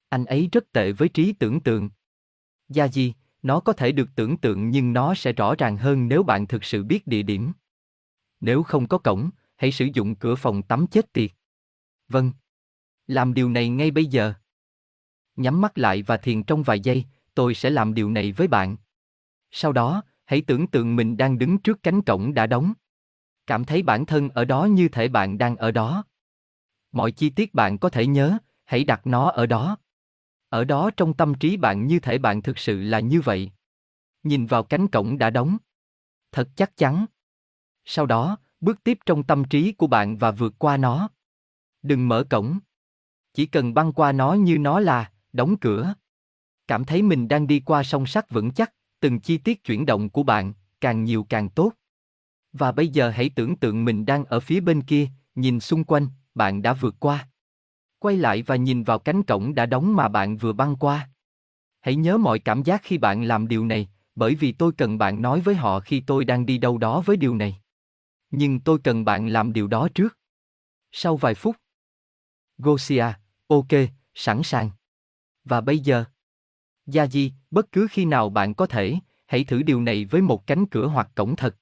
Anh 0.09 0.25
ấy 0.25 0.49
rất 0.51 0.71
tệ 0.71 0.91
với 0.91 1.09
trí 1.09 1.33
tưởng 1.33 1.59
tượng. 1.59 1.89
Gia 2.69 2.87
Di, 2.87 3.13
nó 3.41 3.59
có 3.59 3.73
thể 3.73 3.91
được 3.91 4.09
tưởng 4.15 4.37
tượng 4.37 4.69
nhưng 4.69 4.93
nó 4.93 5.15
sẽ 5.15 5.33
rõ 5.33 5.55
ràng 5.55 5.77
hơn 5.77 6.07
nếu 6.07 6.23
bạn 6.23 6.47
thực 6.47 6.63
sự 6.63 6.83
biết 6.83 7.07
địa 7.07 7.21
điểm. 7.21 7.51
Nếu 8.39 8.63
không 8.63 8.87
có 8.87 8.97
cổng, 8.97 9.29
hãy 9.55 9.71
sử 9.71 9.87
dụng 9.93 10.15
cửa 10.15 10.35
phòng 10.35 10.63
tắm 10.63 10.87
chết 10.87 11.13
tiệt. 11.13 11.31
Vâng. 12.07 12.31
Làm 13.07 13.33
điều 13.33 13.49
này 13.49 13.69
ngay 13.69 13.91
bây 13.91 14.05
giờ. 14.05 14.33
Nhắm 15.35 15.61
mắt 15.61 15.77
lại 15.77 16.01
và 16.01 16.17
thiền 16.17 16.43
trong 16.43 16.63
vài 16.63 16.79
giây, 16.79 17.05
tôi 17.33 17.53
sẽ 17.53 17.69
làm 17.69 17.93
điều 17.93 18.11
này 18.11 18.31
với 18.31 18.47
bạn. 18.47 18.77
Sau 19.51 19.71
đó, 19.71 20.03
hãy 20.25 20.41
tưởng 20.41 20.67
tượng 20.67 20.95
mình 20.95 21.17
đang 21.17 21.37
đứng 21.37 21.57
trước 21.57 21.83
cánh 21.83 22.01
cổng 22.01 22.33
đã 22.33 22.47
đóng. 22.47 22.73
Cảm 23.47 23.65
thấy 23.65 23.83
bản 23.83 24.05
thân 24.05 24.29
ở 24.29 24.45
đó 24.45 24.65
như 24.65 24.87
thể 24.87 25.07
bạn 25.07 25.37
đang 25.37 25.55
ở 25.55 25.71
đó. 25.71 26.03
Mọi 26.91 27.11
chi 27.11 27.29
tiết 27.29 27.53
bạn 27.53 27.77
có 27.77 27.89
thể 27.89 28.07
nhớ, 28.07 28.37
hãy 28.65 28.83
đặt 28.83 29.07
nó 29.07 29.29
ở 29.29 29.45
đó. 29.45 29.77
Ở 30.49 30.63
đó 30.63 30.89
trong 30.97 31.13
tâm 31.13 31.33
trí 31.33 31.57
bạn 31.57 31.87
như 31.87 31.99
thể 31.99 32.17
bạn 32.17 32.41
thực 32.41 32.57
sự 32.57 32.81
là 32.81 32.99
như 32.99 33.21
vậy. 33.21 33.51
Nhìn 34.23 34.45
vào 34.45 34.63
cánh 34.63 34.87
cổng 34.87 35.17
đã 35.17 35.29
đóng. 35.29 35.57
Thật 36.31 36.49
chắc 36.55 36.77
chắn. 36.77 37.05
Sau 37.85 38.05
đó, 38.05 38.37
bước 38.61 38.83
tiếp 38.83 38.97
trong 39.05 39.23
tâm 39.23 39.43
trí 39.43 39.71
của 39.71 39.87
bạn 39.87 40.17
và 40.17 40.31
vượt 40.31 40.53
qua 40.57 40.77
nó. 40.77 41.09
Đừng 41.81 42.07
mở 42.07 42.23
cổng. 42.29 42.59
Chỉ 43.33 43.45
cần 43.45 43.73
băng 43.73 43.93
qua 43.93 44.11
nó 44.11 44.33
như 44.33 44.57
nó 44.57 44.79
là, 44.79 45.11
đóng 45.33 45.57
cửa. 45.57 45.93
Cảm 46.67 46.85
thấy 46.85 47.01
mình 47.01 47.27
đang 47.27 47.47
đi 47.47 47.59
qua 47.59 47.83
song 47.83 48.05
sắt 48.05 48.29
vững 48.29 48.51
chắc, 48.51 48.73
từng 48.99 49.19
chi 49.19 49.37
tiết 49.37 49.63
chuyển 49.63 49.85
động 49.85 50.09
của 50.09 50.23
bạn, 50.23 50.53
càng 50.81 51.03
nhiều 51.03 51.25
càng 51.29 51.49
tốt. 51.49 51.71
Và 52.53 52.71
bây 52.71 52.87
giờ 52.87 53.09
hãy 53.09 53.29
tưởng 53.35 53.55
tượng 53.55 53.85
mình 53.85 54.05
đang 54.05 54.25
ở 54.25 54.39
phía 54.39 54.59
bên 54.59 54.81
kia, 54.81 55.07
nhìn 55.35 55.59
xung 55.59 55.83
quanh, 55.83 56.07
bạn 56.35 56.61
đã 56.61 56.73
vượt 56.73 56.95
qua. 56.99 57.29
Quay 57.99 58.17
lại 58.17 58.41
và 58.41 58.55
nhìn 58.55 58.83
vào 58.83 58.99
cánh 58.99 59.23
cổng 59.23 59.55
đã 59.55 59.65
đóng 59.65 59.95
mà 59.95 60.07
bạn 60.07 60.37
vừa 60.37 60.53
băng 60.53 60.75
qua. 60.75 61.09
Hãy 61.81 61.95
nhớ 61.95 62.17
mọi 62.17 62.39
cảm 62.39 62.63
giác 62.63 62.81
khi 62.83 62.97
bạn 62.97 63.23
làm 63.23 63.47
điều 63.47 63.65
này, 63.65 63.89
bởi 64.15 64.35
vì 64.35 64.51
tôi 64.51 64.71
cần 64.77 64.97
bạn 64.97 65.21
nói 65.21 65.41
với 65.41 65.55
họ 65.55 65.79
khi 65.79 65.99
tôi 66.07 66.25
đang 66.25 66.45
đi 66.45 66.57
đâu 66.57 66.77
đó 66.77 67.01
với 67.05 67.17
điều 67.17 67.35
này. 67.35 67.61
Nhưng 68.31 68.59
tôi 68.59 68.79
cần 68.83 69.05
bạn 69.05 69.27
làm 69.27 69.53
điều 69.53 69.67
đó 69.67 69.87
trước. 69.95 70.17
Sau 70.91 71.17
vài 71.17 71.35
phút. 71.35 71.55
Gosia, 72.57 73.05
ok, 73.47 73.67
sẵn 74.13 74.43
sàng. 74.43 74.69
Và 75.43 75.61
bây 75.61 75.79
giờ? 75.79 76.05
Gia 76.85 77.07
Di, 77.07 77.33
bất 77.51 77.71
cứ 77.71 77.87
khi 77.91 78.05
nào 78.05 78.29
bạn 78.29 78.53
có 78.53 78.65
thể, 78.65 78.95
hãy 79.25 79.43
thử 79.43 79.61
điều 79.63 79.81
này 79.81 80.05
với 80.05 80.21
một 80.21 80.47
cánh 80.47 80.65
cửa 80.65 80.87
hoặc 80.87 81.09
cổng 81.15 81.35
thật. 81.35 81.55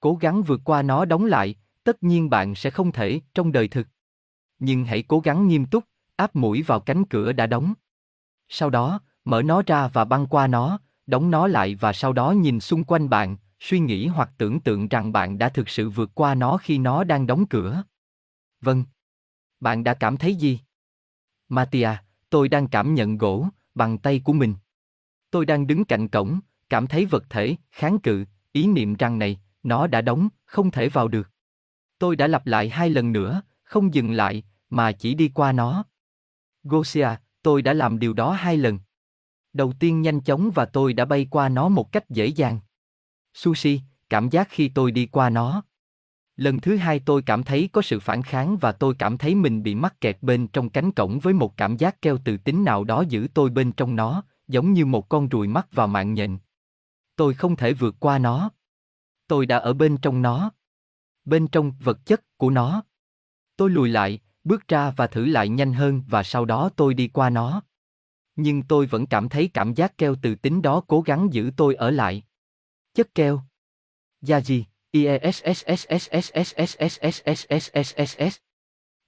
Cố 0.00 0.14
gắng 0.14 0.42
vượt 0.42 0.60
qua 0.64 0.82
nó 0.82 1.04
đóng 1.04 1.24
lại, 1.24 1.54
tất 1.84 2.02
nhiên 2.02 2.30
bạn 2.30 2.54
sẽ 2.54 2.70
không 2.70 2.92
thể 2.92 3.20
trong 3.34 3.52
đời 3.52 3.68
thực. 3.68 3.86
Nhưng 4.58 4.84
hãy 4.84 5.02
cố 5.02 5.20
gắng 5.20 5.48
nghiêm 5.48 5.66
túc, 5.66 5.84
áp 6.16 6.36
mũi 6.36 6.62
vào 6.62 6.80
cánh 6.80 7.04
cửa 7.04 7.32
đã 7.32 7.46
đóng. 7.46 7.74
Sau 8.48 8.70
đó, 8.70 9.00
mở 9.24 9.42
nó 9.42 9.62
ra 9.66 9.88
và 9.88 10.04
băng 10.04 10.26
qua 10.26 10.46
nó, 10.46 10.78
đóng 11.06 11.30
nó 11.30 11.46
lại 11.46 11.74
và 11.74 11.92
sau 11.92 12.12
đó 12.12 12.30
nhìn 12.30 12.60
xung 12.60 12.84
quanh 12.84 13.08
bạn, 13.08 13.36
suy 13.60 13.78
nghĩ 13.78 14.06
hoặc 14.06 14.30
tưởng 14.38 14.60
tượng 14.60 14.88
rằng 14.88 15.12
bạn 15.12 15.38
đã 15.38 15.48
thực 15.48 15.68
sự 15.68 15.90
vượt 15.90 16.10
qua 16.14 16.34
nó 16.34 16.56
khi 16.56 16.78
nó 16.78 17.04
đang 17.04 17.26
đóng 17.26 17.46
cửa. 17.46 17.82
Vâng. 18.60 18.84
Bạn 19.60 19.84
đã 19.84 19.94
cảm 19.94 20.16
thấy 20.16 20.34
gì? 20.34 20.60
Matia, 21.48 21.90
tôi 22.30 22.48
đang 22.48 22.68
cảm 22.68 22.94
nhận 22.94 23.18
gỗ, 23.18 23.48
bằng 23.74 23.98
tay 23.98 24.20
của 24.24 24.32
mình. 24.32 24.54
Tôi 25.30 25.46
đang 25.46 25.66
đứng 25.66 25.84
cạnh 25.84 26.08
cổng, 26.08 26.40
cảm 26.68 26.86
thấy 26.86 27.06
vật 27.06 27.24
thể, 27.30 27.56
kháng 27.70 27.98
cự, 27.98 28.24
ý 28.52 28.66
niệm 28.66 28.94
rằng 28.94 29.18
này, 29.18 29.40
Nó 29.62 29.86
đã 29.86 30.00
đóng, 30.00 30.28
không 30.44 30.70
thể 30.70 30.88
vào 30.88 31.08
được. 31.08 31.30
Tôi 31.98 32.16
đã 32.16 32.26
lặp 32.26 32.46
lại 32.46 32.68
hai 32.68 32.90
lần 32.90 33.12
nữa, 33.12 33.42
không 33.74 33.94
dừng 33.94 34.12
lại, 34.12 34.42
mà 34.70 34.92
chỉ 34.92 35.14
đi 35.14 35.28
qua 35.28 35.52
nó. 35.52 35.84
Gosia, 36.62 37.08
tôi 37.42 37.62
đã 37.62 37.72
làm 37.72 37.98
điều 37.98 38.12
đó 38.12 38.32
hai 38.32 38.56
lần. 38.56 38.78
Đầu 39.52 39.72
tiên 39.80 40.02
nhanh 40.02 40.20
chóng 40.20 40.50
và 40.54 40.64
tôi 40.64 40.92
đã 40.92 41.04
bay 41.04 41.26
qua 41.30 41.48
nó 41.48 41.68
một 41.68 41.92
cách 41.92 42.10
dễ 42.10 42.26
dàng. 42.26 42.60
Sushi, 43.34 43.80
cảm 44.10 44.28
giác 44.28 44.48
khi 44.50 44.68
tôi 44.68 44.90
đi 44.90 45.06
qua 45.06 45.30
nó. 45.30 45.62
Lần 46.36 46.60
thứ 46.60 46.76
hai 46.76 47.00
tôi 47.00 47.22
cảm 47.22 47.42
thấy 47.42 47.68
có 47.72 47.82
sự 47.82 48.00
phản 48.00 48.22
kháng 48.22 48.56
và 48.60 48.72
tôi 48.72 48.94
cảm 48.98 49.18
thấy 49.18 49.34
mình 49.34 49.62
bị 49.62 49.74
mắc 49.74 50.00
kẹt 50.00 50.18
bên 50.22 50.48
trong 50.48 50.70
cánh 50.70 50.92
cổng 50.92 51.18
với 51.18 51.34
một 51.34 51.56
cảm 51.56 51.76
giác 51.76 52.02
keo 52.02 52.18
từ 52.24 52.36
tính 52.36 52.64
nào 52.64 52.84
đó 52.84 53.04
giữ 53.08 53.28
tôi 53.34 53.50
bên 53.50 53.72
trong 53.72 53.96
nó, 53.96 54.22
giống 54.48 54.72
như 54.72 54.86
một 54.86 55.08
con 55.08 55.28
ruồi 55.28 55.48
mắc 55.48 55.68
vào 55.72 55.86
mạng 55.86 56.14
nhện. 56.14 56.38
Tôi 57.16 57.34
không 57.34 57.56
thể 57.56 57.72
vượt 57.72 57.94
qua 58.00 58.18
nó. 58.18 58.50
Tôi 59.26 59.46
đã 59.46 59.58
ở 59.58 59.72
bên 59.72 59.96
trong 59.96 60.22
nó. 60.22 60.50
Bên 61.24 61.48
trong 61.48 61.72
vật 61.80 62.06
chất 62.06 62.22
của 62.36 62.50
nó. 62.50 62.82
Tôi 63.56 63.70
lùi 63.70 63.88
lại, 63.88 64.20
bước 64.44 64.68
ra 64.68 64.90
và 64.90 65.06
thử 65.06 65.24
lại 65.26 65.48
nhanh 65.48 65.72
hơn 65.72 66.02
và 66.08 66.22
sau 66.22 66.44
đó 66.44 66.70
tôi 66.76 66.94
đi 66.94 67.08
qua 67.08 67.30
nó. 67.30 67.62
Nhưng 68.36 68.62
tôi 68.62 68.86
vẫn 68.86 69.06
cảm 69.06 69.28
thấy 69.28 69.50
cảm 69.54 69.74
giác 69.74 69.98
keo 69.98 70.14
từ 70.22 70.34
tính 70.34 70.62
đó 70.62 70.82
cố 70.86 71.00
gắng 71.00 71.32
giữ 71.32 71.50
tôi 71.56 71.74
ở 71.74 71.90
lại. 71.90 72.22
Chất 72.94 73.14
keo. 73.14 73.42
da 74.20 74.40
gì? 74.40 74.66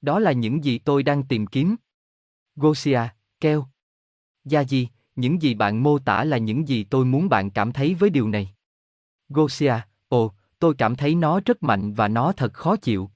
Đó 0.01 0.19
là 0.19 0.33
những 0.33 0.65
gì 0.65 0.79
tôi 0.79 1.03
đang 1.03 1.23
tìm 1.23 1.47
kiếm. 1.47 1.77
Gosia, 2.57 3.01
keo. 3.41 3.67
da 4.45 4.61
gì, 4.61 4.89
những 5.17 5.43
gì 5.43 5.55
bạn 5.55 5.83
mô 5.83 5.99
tả 5.99 6.25
là 6.25 6.39
những 6.39 6.69
gì 6.69 6.85
tôi 6.85 7.05
muốn 7.05 7.29
bạn 7.29 7.51
cảm 7.51 7.73
thấy 7.73 7.95
với 7.95 8.11
điều 8.11 8.29
này. 8.29 8.55
Gosia, 9.29 9.75
ồ, 10.09 10.35
tôi 10.59 10.75
cảm 10.79 10.97
thấy 10.97 11.15
nó 11.15 11.41
rất 11.47 11.63
mạnh 11.63 11.95
và 11.95 12.09
nó 12.09 12.33
thật 12.33 12.55
khó 12.55 12.77
chịu. 12.77 13.11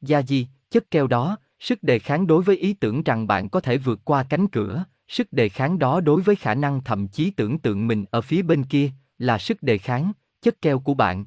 Gia 0.00 0.22
di, 0.22 0.46
chất 0.70 0.90
keo 0.90 1.06
đó, 1.06 1.38
sức 1.58 1.82
đề 1.82 1.98
kháng 1.98 2.26
đối 2.26 2.42
với 2.42 2.56
ý 2.56 2.72
tưởng 2.72 3.02
rằng 3.02 3.26
bạn 3.26 3.48
có 3.48 3.60
thể 3.60 3.78
vượt 3.78 4.00
qua 4.04 4.22
cánh 4.22 4.48
cửa, 4.48 4.84
sức 5.08 5.32
đề 5.32 5.48
kháng 5.48 5.78
đó 5.78 6.00
đối 6.00 6.22
với 6.22 6.36
khả 6.36 6.54
năng 6.54 6.84
thậm 6.84 7.08
chí 7.08 7.30
tưởng 7.30 7.58
tượng 7.58 7.86
mình 7.86 8.04
ở 8.10 8.20
phía 8.20 8.42
bên 8.42 8.64
kia, 8.64 8.90
là 9.18 9.38
sức 9.38 9.62
đề 9.62 9.78
kháng, 9.78 10.12
chất 10.42 10.62
keo 10.62 10.78
của 10.78 10.94
bạn. 10.94 11.24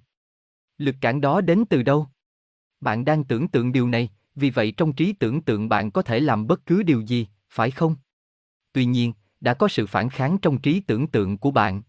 Lực 0.78 0.96
cản 1.02 1.22
đó 1.22 1.42
đến 1.42 1.66
từ 1.70 1.84
đâu? 1.84 2.08
Bạn 2.82 3.06
đang 3.06 3.24
tưởng 3.24 3.48
tượng 3.48 3.72
điều 3.72 3.88
này, 3.88 4.10
vì 4.36 4.50
vậy 4.50 4.74
trong 4.78 4.94
trí 4.94 5.14
tưởng 5.14 5.42
tượng 5.42 5.70
bạn 5.70 5.92
có 5.92 6.02
thể 6.02 6.20
làm 6.20 6.48
bất 6.48 6.66
cứ 6.66 6.84
điều 6.84 7.02
gì, 7.02 7.28
phải 7.50 7.72
không? 7.72 7.96
Tuy 8.74 8.86
nhiên, 8.86 9.14
đã 9.42 9.54
có 9.54 9.68
sự 9.68 9.88
phản 9.88 10.10
kháng 10.10 10.38
trong 10.38 10.62
trí 10.62 10.80
tưởng 10.80 11.08
tượng 11.08 11.38
của 11.38 11.52
bạn. 11.52 11.82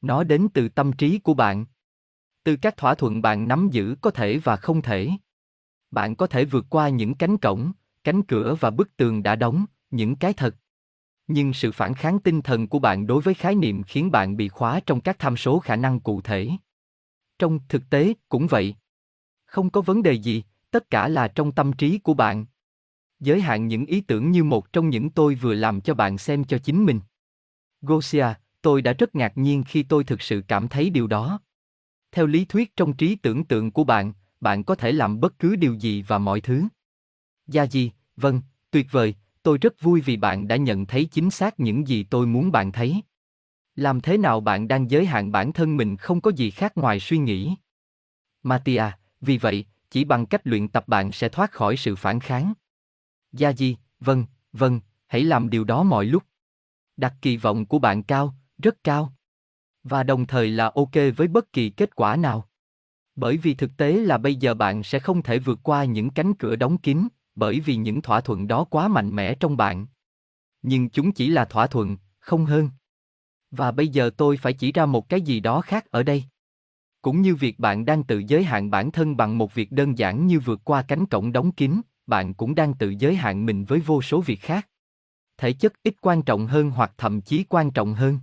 Nó 0.00 0.24
đến 0.24 0.48
từ 0.54 0.68
tâm 0.68 0.92
trí 0.92 1.18
của 1.18 1.34
bạn. 1.34 1.66
Từ 2.44 2.56
các 2.56 2.76
thỏa 2.76 2.94
thuận 2.94 3.22
bạn 3.22 3.48
nắm 3.48 3.68
giữ 3.72 3.96
có 4.00 4.10
thể 4.10 4.38
và 4.38 4.56
không 4.56 4.82
thể. 4.82 5.10
Bạn 5.90 6.16
có 6.16 6.26
thể 6.26 6.44
vượt 6.44 6.66
qua 6.70 6.88
những 6.88 7.14
cánh 7.14 7.36
cổng, 7.36 7.72
cánh 8.04 8.22
cửa 8.22 8.56
và 8.60 8.70
bức 8.70 8.96
tường 8.96 9.22
đã 9.22 9.36
đóng, 9.36 9.64
những 9.90 10.16
cái 10.16 10.32
thật. 10.32 10.56
Nhưng 11.26 11.52
sự 11.52 11.72
phản 11.72 11.94
kháng 11.94 12.18
tinh 12.18 12.42
thần 12.42 12.68
của 12.68 12.78
bạn 12.78 13.06
đối 13.06 13.22
với 13.22 13.34
khái 13.34 13.54
niệm 13.54 13.82
khiến 13.82 14.10
bạn 14.10 14.36
bị 14.36 14.48
khóa 14.48 14.80
trong 14.86 15.00
các 15.00 15.18
tham 15.18 15.36
số 15.36 15.58
khả 15.58 15.76
năng 15.76 16.00
cụ 16.00 16.20
thể. 16.20 16.50
Trong 17.38 17.58
thực 17.68 17.90
tế, 17.90 18.12
cũng 18.28 18.46
vậy. 18.46 18.74
Không 19.44 19.70
có 19.70 19.80
vấn 19.80 20.02
đề 20.02 20.12
gì, 20.12 20.42
tất 20.70 20.90
cả 20.90 21.08
là 21.08 21.28
trong 21.28 21.52
tâm 21.52 21.72
trí 21.72 21.98
của 21.98 22.14
bạn. 22.14 22.46
Giới 23.20 23.40
hạn 23.40 23.68
những 23.68 23.86
ý 23.86 24.00
tưởng 24.00 24.30
như 24.30 24.44
một 24.44 24.72
trong 24.72 24.90
những 24.90 25.10
tôi 25.10 25.34
vừa 25.34 25.54
làm 25.54 25.80
cho 25.80 25.94
bạn 25.94 26.18
xem 26.18 26.44
cho 26.44 26.58
chính 26.58 26.84
mình. 26.84 27.00
Gosia, 27.80 28.26
tôi 28.62 28.82
đã 28.82 28.92
rất 28.92 29.14
ngạc 29.14 29.32
nhiên 29.38 29.62
khi 29.66 29.82
tôi 29.82 30.04
thực 30.04 30.22
sự 30.22 30.42
cảm 30.48 30.68
thấy 30.68 30.90
điều 30.90 31.06
đó. 31.06 31.40
Theo 32.12 32.26
lý 32.26 32.44
thuyết 32.44 32.76
trong 32.76 32.92
trí 32.92 33.16
tưởng 33.16 33.44
tượng 33.44 33.70
của 33.70 33.84
bạn, 33.84 34.12
bạn 34.46 34.64
có 34.64 34.74
thể 34.74 34.92
làm 34.92 35.20
bất 35.20 35.38
cứ 35.38 35.56
điều 35.56 35.74
gì 35.74 36.02
và 36.02 36.18
mọi 36.18 36.40
thứ. 36.40 36.64
Gia 37.46 37.62
gì, 37.62 37.92
vâng, 38.16 38.40
tuyệt 38.70 38.86
vời, 38.90 39.14
tôi 39.42 39.58
rất 39.58 39.80
vui 39.80 40.00
vì 40.00 40.16
bạn 40.16 40.48
đã 40.48 40.56
nhận 40.56 40.86
thấy 40.86 41.04
chính 41.04 41.30
xác 41.30 41.60
những 41.60 41.88
gì 41.88 42.02
tôi 42.02 42.26
muốn 42.26 42.52
bạn 42.52 42.72
thấy. 42.72 43.02
Làm 43.76 44.00
thế 44.00 44.18
nào 44.18 44.40
bạn 44.40 44.68
đang 44.68 44.90
giới 44.90 45.06
hạn 45.06 45.32
bản 45.32 45.52
thân 45.52 45.76
mình 45.76 45.96
không 45.96 46.20
có 46.20 46.30
gì 46.30 46.50
khác 46.50 46.72
ngoài 46.76 47.00
suy 47.00 47.18
nghĩ. 47.18 47.56
Matia, 48.42 48.84
vì 49.20 49.38
vậy, 49.38 49.64
chỉ 49.90 50.04
bằng 50.04 50.26
cách 50.26 50.40
luyện 50.44 50.68
tập 50.68 50.88
bạn 50.88 51.12
sẽ 51.12 51.28
thoát 51.28 51.52
khỏi 51.52 51.76
sự 51.76 51.96
phản 51.96 52.20
kháng. 52.20 52.52
Gia 53.32 53.52
Di, 53.52 53.76
vâng, 54.00 54.24
vâng, 54.52 54.80
hãy 55.06 55.24
làm 55.24 55.50
điều 55.50 55.64
đó 55.64 55.82
mọi 55.82 56.04
lúc. 56.04 56.22
Đặt 56.96 57.14
kỳ 57.22 57.36
vọng 57.36 57.66
của 57.66 57.78
bạn 57.78 58.02
cao, 58.02 58.34
rất 58.58 58.84
cao. 58.84 59.12
Và 59.82 60.02
đồng 60.02 60.26
thời 60.26 60.50
là 60.50 60.72
ok 60.74 60.94
với 61.16 61.28
bất 61.28 61.52
kỳ 61.52 61.70
kết 61.70 61.96
quả 61.96 62.16
nào. 62.16 62.48
Bởi 63.16 63.36
vì 63.36 63.54
thực 63.54 63.76
tế 63.76 63.92
là 63.92 64.18
bây 64.18 64.34
giờ 64.34 64.54
bạn 64.54 64.82
sẽ 64.82 64.98
không 64.98 65.22
thể 65.22 65.38
vượt 65.38 65.58
qua 65.62 65.84
những 65.84 66.10
cánh 66.10 66.34
cửa 66.34 66.56
đóng 66.56 66.78
kín, 66.78 67.08
bởi 67.34 67.60
vì 67.60 67.76
những 67.76 68.02
thỏa 68.02 68.20
thuận 68.20 68.46
đó 68.46 68.64
quá 68.64 68.88
mạnh 68.88 69.16
mẽ 69.16 69.34
trong 69.34 69.56
bạn. 69.56 69.86
Nhưng 70.62 70.90
chúng 70.90 71.12
chỉ 71.12 71.28
là 71.28 71.44
thỏa 71.44 71.66
thuận, 71.66 71.96
không 72.18 72.44
hơn. 72.44 72.70
Và 73.50 73.72
bây 73.72 73.88
giờ 73.88 74.10
tôi 74.16 74.36
phải 74.36 74.52
chỉ 74.52 74.72
ra 74.72 74.86
một 74.86 75.08
cái 75.08 75.20
gì 75.20 75.40
đó 75.40 75.60
khác 75.60 75.90
ở 75.90 76.02
đây. 76.02 76.24
Cũng 77.02 77.22
như 77.22 77.34
việc 77.34 77.58
bạn 77.58 77.84
đang 77.84 78.04
tự 78.04 78.22
giới 78.26 78.44
hạn 78.44 78.70
bản 78.70 78.90
thân 78.90 79.16
bằng 79.16 79.38
một 79.38 79.54
việc 79.54 79.72
đơn 79.72 79.98
giản 79.98 80.26
như 80.26 80.40
vượt 80.40 80.60
qua 80.64 80.82
cánh 80.82 81.06
cổng 81.06 81.32
đóng 81.32 81.52
kín, 81.52 81.80
bạn 82.06 82.34
cũng 82.34 82.54
đang 82.54 82.74
tự 82.74 82.94
giới 82.98 83.16
hạn 83.16 83.46
mình 83.46 83.64
với 83.64 83.80
vô 83.80 84.02
số 84.02 84.20
việc 84.20 84.40
khác. 84.40 84.68
Thể 85.38 85.52
chất 85.52 85.72
ít 85.82 85.94
quan 86.00 86.22
trọng 86.22 86.46
hơn 86.46 86.70
hoặc 86.70 86.92
thậm 86.98 87.20
chí 87.20 87.44
quan 87.48 87.70
trọng 87.70 87.94
hơn. 87.94 88.18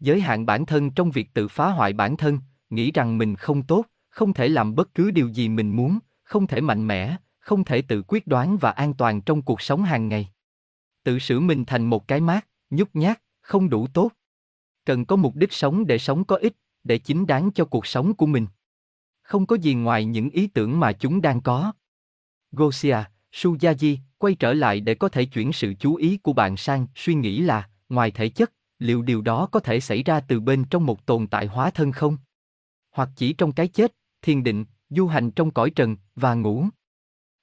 Giới 0.00 0.20
hạn 0.20 0.46
bản 0.46 0.66
thân 0.66 0.90
trong 0.90 1.10
việc 1.10 1.34
tự 1.34 1.48
phá 1.48 1.70
hoại 1.70 1.92
bản 1.92 2.16
thân, 2.16 2.38
nghĩ 2.70 2.92
rằng 2.92 3.18
mình 3.18 3.36
không 3.36 3.62
tốt, 3.62 3.84
không 4.10 4.32
thể 4.32 4.48
làm 4.48 4.74
bất 4.74 4.94
cứ 4.94 5.10
điều 5.10 5.28
gì 5.28 5.48
mình 5.48 5.76
muốn, 5.76 5.98
không 6.22 6.46
thể 6.46 6.60
mạnh 6.60 6.86
mẽ, 6.86 7.16
không 7.38 7.64
thể 7.64 7.82
tự 7.82 8.02
quyết 8.08 8.26
đoán 8.26 8.58
và 8.58 8.70
an 8.70 8.94
toàn 8.94 9.20
trong 9.20 9.42
cuộc 9.42 9.60
sống 9.60 9.82
hàng 9.82 10.08
ngày. 10.08 10.28
Tự 11.02 11.18
xử 11.18 11.40
mình 11.40 11.64
thành 11.64 11.86
một 11.86 12.08
cái 12.08 12.20
mát, 12.20 12.46
nhút 12.70 12.90
nhát, 12.94 13.22
không 13.40 13.70
đủ 13.70 13.86
tốt. 13.86 14.12
Cần 14.84 15.04
có 15.04 15.16
mục 15.16 15.36
đích 15.36 15.52
sống 15.52 15.86
để 15.86 15.98
sống 15.98 16.24
có 16.24 16.36
ích, 16.36 16.56
để 16.84 16.98
chính 16.98 17.26
đáng 17.26 17.50
cho 17.54 17.64
cuộc 17.64 17.86
sống 17.86 18.14
của 18.14 18.26
mình. 18.26 18.46
Không 19.22 19.46
có 19.46 19.56
gì 19.56 19.74
ngoài 19.74 20.04
những 20.04 20.30
ý 20.30 20.46
tưởng 20.46 20.80
mà 20.80 20.92
chúng 20.92 21.20
đang 21.20 21.40
có. 21.40 21.72
Gosia, 22.52 22.96
Suyaji, 23.32 23.96
quay 24.18 24.34
trở 24.34 24.52
lại 24.52 24.80
để 24.80 24.94
có 24.94 25.08
thể 25.08 25.24
chuyển 25.24 25.52
sự 25.52 25.74
chú 25.74 25.94
ý 25.94 26.16
của 26.16 26.32
bạn 26.32 26.56
sang 26.56 26.86
suy 26.94 27.14
nghĩ 27.14 27.40
là, 27.40 27.68
ngoài 27.88 28.10
thể 28.10 28.28
chất, 28.28 28.52
liệu 28.78 29.02
điều 29.02 29.22
đó 29.22 29.48
có 29.52 29.60
thể 29.60 29.80
xảy 29.80 30.02
ra 30.02 30.20
từ 30.20 30.40
bên 30.40 30.64
trong 30.64 30.86
một 30.86 31.06
tồn 31.06 31.26
tại 31.26 31.46
hóa 31.46 31.70
thân 31.70 31.92
không? 31.92 32.16
Hoặc 32.90 33.08
chỉ 33.16 33.32
trong 33.32 33.52
cái 33.52 33.68
chết, 33.68 33.94
thiền 34.22 34.42
định, 34.42 34.64
du 34.90 35.06
hành 35.06 35.30
trong 35.30 35.50
cõi 35.50 35.70
trần, 35.70 35.96
và 36.14 36.34
ngủ. 36.34 36.66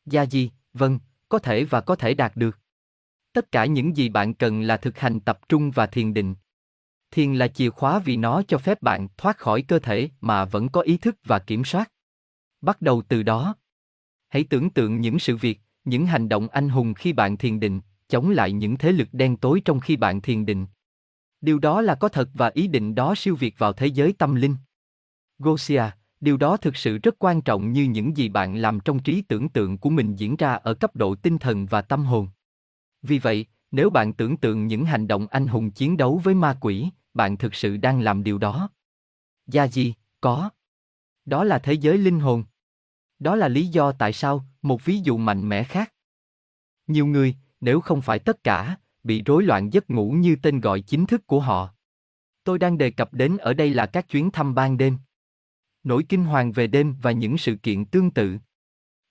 Gia 0.05 0.23
gì, 0.23 0.51
vâng, 0.73 0.99
có 1.29 1.39
thể 1.39 1.63
và 1.63 1.81
có 1.81 1.95
thể 1.95 2.13
đạt 2.13 2.35
được. 2.35 2.59
Tất 3.33 3.51
cả 3.51 3.65
những 3.65 3.97
gì 3.97 4.09
bạn 4.09 4.33
cần 4.33 4.61
là 4.61 4.77
thực 4.77 4.99
hành 4.99 5.19
tập 5.19 5.39
trung 5.49 5.71
và 5.71 5.85
thiền 5.85 6.13
định. 6.13 6.35
Thiền 7.11 7.35
là 7.35 7.47
chìa 7.47 7.69
khóa 7.69 7.99
vì 7.99 8.17
nó 8.17 8.41
cho 8.47 8.57
phép 8.57 8.81
bạn 8.81 9.07
thoát 9.17 9.37
khỏi 9.37 9.61
cơ 9.61 9.79
thể 9.79 10.09
mà 10.21 10.45
vẫn 10.45 10.69
có 10.69 10.81
ý 10.81 10.97
thức 10.97 11.15
và 11.23 11.39
kiểm 11.39 11.65
soát. 11.65 11.91
Bắt 12.61 12.81
đầu 12.81 13.01
từ 13.07 13.23
đó. 13.23 13.55
Hãy 14.29 14.43
tưởng 14.43 14.69
tượng 14.69 15.01
những 15.01 15.19
sự 15.19 15.37
việc, 15.37 15.59
những 15.85 16.05
hành 16.05 16.29
động 16.29 16.47
anh 16.47 16.69
hùng 16.69 16.93
khi 16.93 17.13
bạn 17.13 17.37
thiền 17.37 17.59
định, 17.59 17.81
chống 18.07 18.29
lại 18.29 18.51
những 18.51 18.77
thế 18.77 18.91
lực 18.91 19.07
đen 19.11 19.37
tối 19.37 19.61
trong 19.65 19.79
khi 19.79 19.95
bạn 19.95 20.21
thiền 20.21 20.45
định. 20.45 20.65
Điều 21.41 21.59
đó 21.59 21.81
là 21.81 21.95
có 21.95 22.09
thật 22.09 22.29
và 22.33 22.51
ý 22.53 22.67
định 22.67 22.95
đó 22.95 23.13
siêu 23.17 23.35
việt 23.35 23.55
vào 23.57 23.73
thế 23.73 23.87
giới 23.87 24.13
tâm 24.13 24.35
linh. 24.35 24.55
Gosia, 25.39 25.83
điều 26.21 26.37
đó 26.37 26.57
thực 26.57 26.75
sự 26.75 26.97
rất 26.97 27.15
quan 27.19 27.41
trọng 27.41 27.73
như 27.73 27.83
những 27.83 28.17
gì 28.17 28.29
bạn 28.29 28.55
làm 28.55 28.79
trong 28.79 28.99
trí 28.99 29.21
tưởng 29.21 29.49
tượng 29.49 29.77
của 29.77 29.89
mình 29.89 30.15
diễn 30.15 30.35
ra 30.35 30.53
ở 30.53 30.73
cấp 30.73 30.95
độ 30.95 31.15
tinh 31.15 31.37
thần 31.37 31.65
và 31.65 31.81
tâm 31.81 32.05
hồn. 32.05 32.27
Vì 33.01 33.19
vậy, 33.19 33.45
nếu 33.71 33.89
bạn 33.89 34.13
tưởng 34.13 34.37
tượng 34.37 34.67
những 34.67 34.85
hành 34.85 35.07
động 35.07 35.27
anh 35.27 35.47
hùng 35.47 35.71
chiến 35.71 35.97
đấu 35.97 36.21
với 36.23 36.33
ma 36.33 36.57
quỷ, 36.61 36.89
bạn 37.13 37.37
thực 37.37 37.55
sự 37.55 37.77
đang 37.77 38.01
làm 38.01 38.23
điều 38.23 38.37
đó. 38.37 38.69
Gia 39.47 39.67
gì, 39.67 39.93
có. 40.21 40.49
Đó 41.25 41.43
là 41.43 41.59
thế 41.59 41.73
giới 41.73 41.97
linh 41.97 42.19
hồn. 42.19 42.43
Đó 43.19 43.35
là 43.35 43.47
lý 43.47 43.67
do 43.67 43.91
tại 43.91 44.13
sao, 44.13 44.45
một 44.61 44.85
ví 44.85 44.99
dụ 44.99 45.17
mạnh 45.17 45.49
mẽ 45.49 45.63
khác. 45.63 45.93
Nhiều 46.87 47.05
người, 47.05 47.35
nếu 47.61 47.81
không 47.81 48.01
phải 48.01 48.19
tất 48.19 48.43
cả, 48.43 48.77
bị 49.03 49.23
rối 49.25 49.43
loạn 49.43 49.73
giấc 49.73 49.89
ngủ 49.89 50.11
như 50.11 50.35
tên 50.41 50.61
gọi 50.61 50.81
chính 50.81 51.05
thức 51.05 51.27
của 51.27 51.39
họ. 51.39 51.73
Tôi 52.43 52.59
đang 52.59 52.77
đề 52.77 52.91
cập 52.91 53.13
đến 53.13 53.37
ở 53.37 53.53
đây 53.53 53.73
là 53.73 53.85
các 53.85 54.09
chuyến 54.09 54.31
thăm 54.31 54.55
ban 54.55 54.77
đêm 54.77 54.97
nỗi 55.87 56.03
kinh 56.09 56.25
hoàng 56.25 56.51
về 56.51 56.67
đêm 56.67 56.95
và 57.01 57.11
những 57.11 57.37
sự 57.37 57.55
kiện 57.55 57.85
tương 57.85 58.11
tự. 58.11 58.37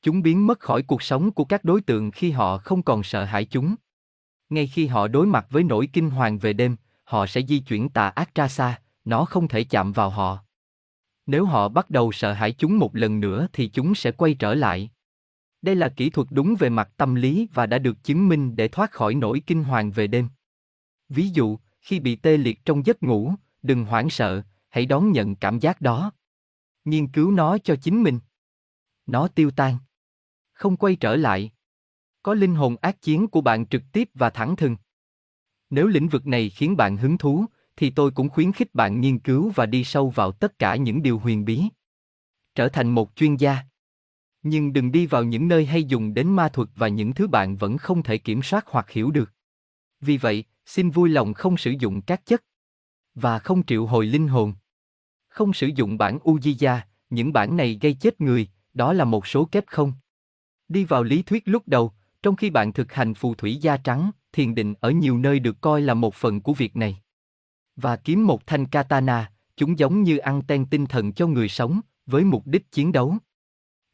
Chúng 0.02 0.22
biến 0.22 0.46
mất 0.46 0.60
khỏi 0.60 0.82
cuộc 0.82 1.02
sống 1.02 1.30
của 1.30 1.44
các 1.44 1.64
đối 1.64 1.80
tượng 1.80 2.10
khi 2.10 2.30
họ 2.30 2.58
không 2.58 2.82
còn 2.82 3.02
sợ 3.02 3.24
hãi 3.24 3.44
chúng. 3.44 3.74
Ngay 4.48 4.66
khi 4.66 4.86
họ 4.86 5.08
đối 5.08 5.26
mặt 5.26 5.46
với 5.50 5.62
nỗi 5.62 5.88
kinh 5.92 6.10
hoàng 6.10 6.38
về 6.38 6.52
đêm, 6.52 6.76
họ 7.04 7.26
sẽ 7.26 7.42
di 7.48 7.58
chuyển 7.58 7.88
tà 7.88 8.08
ác 8.08 8.34
ra 8.34 8.48
xa, 8.48 8.80
nó 9.04 9.24
không 9.24 9.48
thể 9.48 9.64
chạm 9.64 9.92
vào 9.92 10.10
họ. 10.10 10.38
Nếu 11.26 11.44
họ 11.44 11.68
bắt 11.68 11.90
đầu 11.90 12.12
sợ 12.12 12.32
hãi 12.32 12.52
chúng 12.52 12.78
một 12.78 12.96
lần 12.96 13.20
nữa 13.20 13.48
thì 13.52 13.68
chúng 13.68 13.94
sẽ 13.94 14.12
quay 14.12 14.34
trở 14.34 14.54
lại. 14.54 14.90
Đây 15.62 15.74
là 15.74 15.88
kỹ 15.88 16.10
thuật 16.10 16.28
đúng 16.30 16.54
về 16.58 16.68
mặt 16.68 16.90
tâm 16.96 17.14
lý 17.14 17.48
và 17.54 17.66
đã 17.66 17.78
được 17.78 18.04
chứng 18.04 18.28
minh 18.28 18.56
để 18.56 18.68
thoát 18.68 18.90
khỏi 18.90 19.14
nỗi 19.14 19.40
kinh 19.46 19.64
hoàng 19.64 19.90
về 19.90 20.06
đêm. 20.06 20.28
Ví 21.08 21.28
dụ, 21.28 21.58
khi 21.80 22.00
bị 22.00 22.16
tê 22.16 22.36
liệt 22.36 22.64
trong 22.64 22.86
giấc 22.86 23.02
ngủ, 23.02 23.34
đừng 23.62 23.84
hoảng 23.84 24.10
sợ, 24.10 24.42
hãy 24.68 24.86
đón 24.86 25.12
nhận 25.12 25.36
cảm 25.36 25.58
giác 25.58 25.80
đó 25.80 26.12
nghiên 26.86 27.08
cứu 27.08 27.30
nó 27.30 27.58
cho 27.58 27.76
chính 27.76 28.02
mình. 28.02 28.20
Nó 29.06 29.28
tiêu 29.28 29.50
tan. 29.50 29.78
Không 30.52 30.76
quay 30.76 30.96
trở 30.96 31.16
lại. 31.16 31.52
Có 32.22 32.34
linh 32.34 32.54
hồn 32.54 32.76
ác 32.80 33.02
chiến 33.02 33.28
của 33.28 33.40
bạn 33.40 33.66
trực 33.66 33.82
tiếp 33.92 34.10
và 34.14 34.30
thẳng 34.30 34.56
thừng. 34.56 34.76
Nếu 35.70 35.86
lĩnh 35.86 36.08
vực 36.08 36.26
này 36.26 36.50
khiến 36.50 36.76
bạn 36.76 36.96
hứng 36.96 37.18
thú, 37.18 37.44
thì 37.76 37.90
tôi 37.90 38.10
cũng 38.10 38.28
khuyến 38.28 38.52
khích 38.52 38.74
bạn 38.74 39.00
nghiên 39.00 39.18
cứu 39.18 39.52
và 39.54 39.66
đi 39.66 39.84
sâu 39.84 40.10
vào 40.10 40.32
tất 40.32 40.58
cả 40.58 40.76
những 40.76 41.02
điều 41.02 41.18
huyền 41.18 41.44
bí. 41.44 41.64
Trở 42.54 42.68
thành 42.68 42.88
một 42.88 43.16
chuyên 43.16 43.36
gia. 43.36 43.58
Nhưng 44.42 44.72
đừng 44.72 44.92
đi 44.92 45.06
vào 45.06 45.24
những 45.24 45.48
nơi 45.48 45.66
hay 45.66 45.84
dùng 45.84 46.14
đến 46.14 46.28
ma 46.28 46.48
thuật 46.48 46.68
và 46.74 46.88
những 46.88 47.14
thứ 47.14 47.26
bạn 47.26 47.56
vẫn 47.56 47.78
không 47.78 48.02
thể 48.02 48.18
kiểm 48.18 48.42
soát 48.42 48.64
hoặc 48.66 48.90
hiểu 48.90 49.10
được. 49.10 49.32
Vì 50.00 50.16
vậy, 50.16 50.44
xin 50.66 50.90
vui 50.90 51.08
lòng 51.08 51.34
không 51.34 51.56
sử 51.56 51.70
dụng 51.70 52.02
các 52.02 52.26
chất 52.26 52.44
và 53.14 53.38
không 53.38 53.66
triệu 53.66 53.86
hồi 53.86 54.06
linh 54.06 54.28
hồn. 54.28 54.54
Không 55.36 55.52
sử 55.52 55.66
dụng 55.66 55.98
bản 55.98 56.18
Ujiya, 56.18 56.80
những 57.10 57.32
bản 57.32 57.56
này 57.56 57.78
gây 57.82 57.94
chết 57.94 58.20
người, 58.20 58.48
đó 58.74 58.92
là 58.92 59.04
một 59.04 59.26
số 59.26 59.44
kép 59.44 59.66
không. 59.66 59.92
Đi 60.68 60.84
vào 60.84 61.02
lý 61.02 61.22
thuyết 61.22 61.42
lúc 61.46 61.62
đầu, 61.68 61.92
trong 62.22 62.36
khi 62.36 62.50
bạn 62.50 62.72
thực 62.72 62.92
hành 62.92 63.14
phù 63.14 63.34
thủy 63.34 63.56
da 63.56 63.76
trắng, 63.76 64.10
thiền 64.32 64.54
định 64.54 64.74
ở 64.80 64.90
nhiều 64.90 65.18
nơi 65.18 65.38
được 65.38 65.60
coi 65.60 65.80
là 65.80 65.94
một 65.94 66.14
phần 66.14 66.40
của 66.40 66.54
việc 66.54 66.76
này. 66.76 67.02
Và 67.76 67.96
kiếm 67.96 68.26
một 68.26 68.46
thanh 68.46 68.66
katana, 68.66 69.32
chúng 69.56 69.78
giống 69.78 70.02
như 70.02 70.16
ăn 70.16 70.42
ten 70.42 70.66
tinh 70.66 70.86
thần 70.86 71.12
cho 71.12 71.26
người 71.26 71.48
sống, 71.48 71.80
với 72.06 72.24
mục 72.24 72.46
đích 72.46 72.72
chiến 72.72 72.92
đấu. 72.92 73.16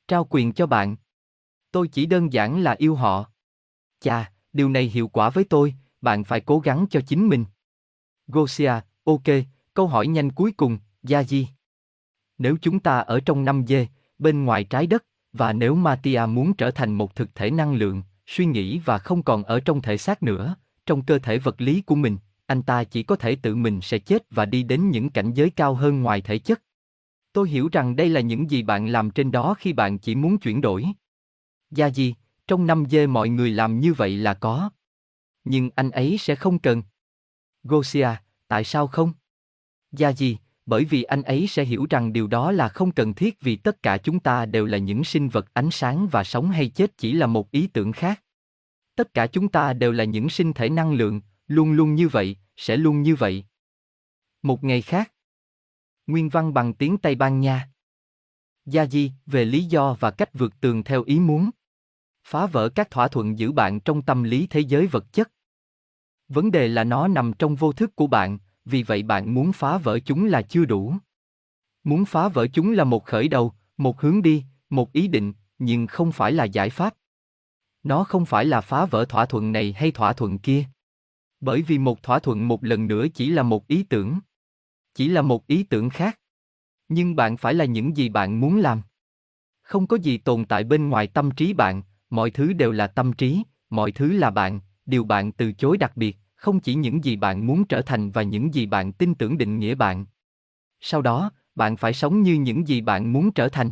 Trao 0.09 0.27
quyền 0.31 0.53
cho 0.53 0.67
bạn. 0.67 0.97
Tôi 1.71 1.89
chỉ 1.89 2.07
đơn 2.07 2.33
giản 2.33 2.63
là 2.63 2.75
yêu 2.79 2.95
họ. 2.95 3.31
Chà, 4.01 4.33
điều 4.53 4.69
này 4.69 4.85
hiệu 4.85 5.09
quả 5.09 5.31
với 5.31 5.45
tôi, 5.45 5.75
bạn 6.01 6.25
phải 6.25 6.41
cố 6.41 6.59
gắng 6.59 6.87
cho 6.91 7.01
chính 7.01 7.29
mình. 7.29 7.45
Gosia, 8.27 8.73
ok, 9.05 9.23
câu 9.75 9.87
hỏi 9.87 10.07
nhanh 10.07 10.33
cuối 10.33 10.53
cùng, 10.53 10.79
Gia 11.03 11.23
Di. 11.23 11.49
Nếu 12.39 12.57
chúng 12.63 12.81
ta 12.81 12.99
ở 12.99 13.21
trong 13.21 13.45
năm 13.45 13.65
dê, 13.67 13.87
bên 14.19 14.45
ngoài 14.45 14.65
trái 14.65 14.87
đất, 14.87 15.05
và 15.33 15.53
nếu 15.53 15.75
Matia 15.75 16.23
muốn 16.29 16.55
trở 16.55 16.71
thành 16.71 16.95
một 16.95 17.15
thực 17.15 17.35
thể 17.35 17.51
năng 17.51 17.75
lượng, 17.75 18.03
suy 18.27 18.45
nghĩ 18.45 18.79
và 18.79 18.99
không 18.99 19.23
còn 19.23 19.45
ở 19.45 19.61
trong 19.61 19.83
thể 19.83 19.97
xác 19.97 20.23
nữa, 20.23 20.57
trong 20.87 21.03
cơ 21.05 21.19
thể 21.19 21.39
vật 21.39 21.61
lý 21.61 21.81
của 21.83 21.95
mình, 21.95 22.19
anh 22.47 22.63
ta 22.63 22.85
chỉ 22.85 23.03
có 23.03 23.17
thể 23.17 23.37
tự 23.37 23.57
mình 23.57 23.81
sẽ 23.81 23.99
chết 23.99 24.23
và 24.31 24.45
đi 24.45 24.63
đến 24.63 24.91
những 24.91 25.11
cảnh 25.11 25.33
giới 25.35 25.51
cao 25.51 25.75
hơn 25.75 26.03
ngoài 26.03 26.21
thể 26.21 26.39
chất. 26.39 26.63
Tôi 27.33 27.49
hiểu 27.49 27.69
rằng 27.73 27.97
đây 27.97 28.09
là 28.09 28.21
những 28.21 28.51
gì 28.51 28.63
bạn 28.63 28.89
làm 28.89 29.11
trên 29.11 29.31
đó 29.31 29.55
khi 29.59 29.73
bạn 29.73 29.99
chỉ 29.99 30.15
muốn 30.15 30.39
chuyển 30.39 30.61
đổi. 30.61 30.87
Gia 31.71 31.91
di 31.91 32.15
trong 32.47 32.67
năm 32.67 32.85
dê 32.91 33.07
mọi 33.07 33.29
người 33.29 33.51
làm 33.51 33.81
như 33.81 33.93
vậy 33.93 34.17
là 34.17 34.35
có. 34.35 34.71
Nhưng 35.45 35.71
anh 35.75 35.91
ấy 35.91 36.17
sẽ 36.19 36.35
không 36.35 36.59
cần. 36.59 36.83
Gosia, 37.63 38.09
tại 38.49 38.65
sao 38.65 38.87
không? 38.87 39.13
Gia 39.93 40.13
di 40.13 40.37
bởi 40.73 40.85
vì 40.85 41.03
anh 41.03 41.23
ấy 41.23 41.47
sẽ 41.47 41.65
hiểu 41.65 41.87
rằng 41.91 42.13
điều 42.13 42.27
đó 42.27 42.53
là 42.53 42.69
không 42.69 42.93
cần 42.93 43.15
thiết 43.15 43.41
vì 43.41 43.57
tất 43.57 43.83
cả 43.83 43.99
chúng 43.99 44.21
ta 44.21 44.47
đều 44.47 44.67
là 44.67 44.79
những 44.79 45.05
sinh 45.05 45.29
vật 45.29 45.55
ánh 45.55 45.71
sáng 45.71 46.09
và 46.09 46.25
sống 46.25 46.51
hay 46.51 46.69
chết 46.69 46.99
chỉ 46.99 47.13
là 47.13 47.27
một 47.27 47.51
ý 47.51 47.67
tưởng 47.67 47.93
khác. 47.93 48.23
Tất 48.97 49.15
cả 49.15 49.27
chúng 49.27 49.49
ta 49.49 49.73
đều 49.73 49.93
là 49.93 50.05
những 50.05 50.29
sinh 50.29 50.53
thể 50.53 50.69
năng 50.69 50.93
lượng, 50.93 51.21
luôn 51.47 51.73
luôn 51.73 51.95
như 51.95 52.09
vậy, 52.09 52.37
sẽ 52.57 52.77
luôn 52.77 53.03
như 53.03 53.15
vậy. 53.15 53.45
Một 54.43 54.65
ngày 54.65 54.83
khác. 54.83 55.13
Nguyên 56.07 56.29
văn 56.29 56.55
bằng 56.55 56.75
tiếng 56.75 56.99
Tây 56.99 57.15
Ban 57.15 57.41
Nha. 57.41 57.71
Gia 58.67 58.87
Di, 58.87 59.13
về 59.27 59.45
lý 59.45 59.65
do 59.65 59.97
và 60.01 60.11
cách 60.11 60.31
vượt 60.35 60.61
tường 60.61 60.85
theo 60.85 61.03
ý 61.03 61.21
muốn. 61.21 61.51
Phá 62.25 62.47
vỡ 62.47 62.69
các 62.69 62.91
thỏa 62.91 63.09
thuận 63.09 63.39
giữ 63.39 63.53
bạn 63.53 63.81
trong 63.81 64.03
tâm 64.03 64.23
lý 64.23 64.47
thế 64.47 64.61
giới 64.61 64.87
vật 64.87 65.13
chất. 65.13 65.33
Vấn 66.29 66.51
đề 66.51 66.69
là 66.69 66.85
nó 66.85 67.09
nằm 67.09 67.33
trong 67.39 67.57
vô 67.57 67.73
thức 67.73 67.97
của 67.97 68.07
bạn, 68.07 68.39
vì 68.65 68.83
vậy 68.83 69.03
bạn 69.03 69.35
muốn 69.35 69.53
phá 69.53 69.79
vỡ 69.79 69.99
chúng 69.99 70.25
là 70.25 70.43
chưa 70.43 70.65
đủ. 70.65 70.95
Muốn 71.85 72.05
phá 72.05 72.29
vỡ 72.29 72.47
chúng 72.53 72.73
là 72.73 72.85
một 72.85 73.05
khởi 73.05 73.29
đầu, 73.29 73.53
một 73.77 74.01
hướng 74.01 74.23
đi, 74.23 74.45
một 74.71 74.93
ý 74.93 75.09
định, 75.09 75.33
nhưng 75.59 75.87
không 75.87 76.13
phải 76.13 76.33
là 76.33 76.45
giải 76.45 76.71
pháp. 76.71 76.95
Nó 77.83 78.05
không 78.05 78.27
phải 78.27 78.45
là 78.45 78.61
phá 78.61 78.85
vỡ 78.85 79.05
thỏa 79.05 79.27
thuận 79.27 79.53
này 79.53 79.73
hay 79.73 79.91
thỏa 79.91 80.13
thuận 80.13 80.39
kia. 80.39 80.65
Bởi 81.41 81.63
vì 81.63 81.79
một 81.79 82.03
thỏa 82.03 82.19
thuận 82.19 82.49
một 82.49 82.65
lần 82.65 82.87
nữa 82.87 83.07
chỉ 83.15 83.31
là 83.31 83.43
một 83.43 83.67
ý 83.67 83.83
tưởng. 83.83 84.19
Chỉ 84.95 85.09
là 85.09 85.23
một 85.23 85.47
ý 85.47 85.63
tưởng 85.63 85.91
khác. 85.91 86.19
Nhưng 86.89 87.17
bạn 87.17 87.37
phải 87.37 87.55
là 87.55 87.65
những 87.65 87.97
gì 87.97 88.09
bạn 88.09 88.41
muốn 88.41 88.57
làm. 88.57 88.83
Không 89.63 89.87
có 89.87 89.97
gì 89.97 90.19
tồn 90.19 90.45
tại 90.45 90.65
bên 90.65 90.89
ngoài 90.89 91.07
tâm 91.07 91.31
trí 91.31 91.53
bạn, 91.53 91.83
mọi 92.11 92.31
thứ 92.31 92.53
đều 92.53 92.73
là 92.73 92.87
tâm 92.87 93.13
trí, 93.13 93.43
mọi 93.71 93.93
thứ 93.93 94.13
là 94.13 94.31
bạn, 94.31 94.61
điều 94.87 95.05
bạn 95.05 95.33
từ 95.33 95.53
chối 95.53 95.79
đặc 95.79 95.97
biệt, 95.97 96.17
không 96.43 96.61
chỉ 96.61 96.75
những 96.75 97.05
gì 97.05 97.17
bạn 97.17 97.47
muốn 97.47 97.65
trở 97.65 97.83
thành 97.83 98.11
và 98.11 98.23
những 98.23 98.55
gì 98.55 98.67
bạn 98.67 98.93
tin 98.93 99.15
tưởng 99.15 99.39
định 99.39 99.59
nghĩa 99.59 99.75
bạn. 99.75 100.07
Sau 100.81 101.03
đó, 101.03 101.31
bạn 101.55 101.77
phải 101.77 101.93
sống 101.93 102.23
như 102.23 102.35
những 102.35 102.69
gì 102.69 102.81
bạn 102.81 103.13
muốn 103.13 103.33
trở 103.33 103.49
thành. 103.49 103.71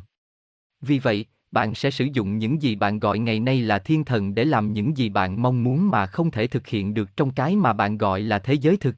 Vì 0.81 0.99
vậy, 0.99 1.25
bạn 1.51 1.75
sẽ 1.75 1.91
sử 1.91 2.05
dụng 2.13 2.39
những 2.39 2.63
gì 2.63 2.77
bạn 2.77 2.99
gọi 2.99 3.19
ngày 3.19 3.41
nay 3.41 3.61
là 3.61 3.79
thiên 3.79 4.05
thần 4.05 4.35
để 4.35 4.45
làm 4.45 4.73
những 4.73 4.97
gì 4.97 5.09
bạn 5.09 5.43
mong 5.43 5.65
muốn 5.65 5.91
mà 5.91 6.07
không 6.07 6.31
thể 6.31 6.47
thực 6.47 6.67
hiện 6.67 6.95
được 6.95 7.17
trong 7.17 7.31
cái 7.31 7.57
mà 7.57 7.73
bạn 7.73 7.99
gọi 7.99 8.21
là 8.21 8.39
thế 8.39 8.55
giới 8.55 8.77
thực. 8.77 8.95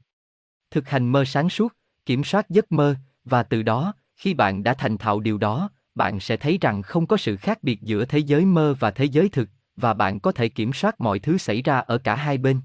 Thực 0.71 0.89
hành 0.89 1.07
mơ 1.11 1.25
sáng 1.25 1.49
suốt, 1.49 1.73
kiểm 2.05 2.23
soát 2.23 2.49
giấc 2.49 2.71
mơ, 2.71 2.95
và 3.25 3.43
từ 3.43 3.63
đó, 3.63 3.93
khi 4.15 4.33
bạn 4.33 4.63
đã 4.63 4.73
thành 4.73 4.97
thạo 4.97 5.19
điều 5.19 5.37
đó, 5.37 5.69
bạn 5.95 6.19
sẽ 6.19 6.37
thấy 6.37 6.57
rằng 6.61 6.81
không 6.81 7.07
có 7.07 7.17
sự 7.17 7.37
khác 7.37 7.63
biệt 7.63 7.81
giữa 7.81 8.05
thế 8.05 8.19
giới 8.19 8.45
mơ 8.45 8.75
và 8.79 8.91
thế 8.91 9.05
giới 9.05 9.29
thực, 9.29 9.49
và 9.77 9.93
bạn 9.93 10.19
có 10.19 10.31
thể 10.31 10.49
kiểm 10.49 10.73
soát 10.73 11.01
mọi 11.01 11.19
thứ 11.19 11.37
xảy 11.37 11.61
ra 11.61 11.79
ở 11.79 11.97
cả 11.97 12.15
hai 12.15 12.37
bên. 12.37 12.61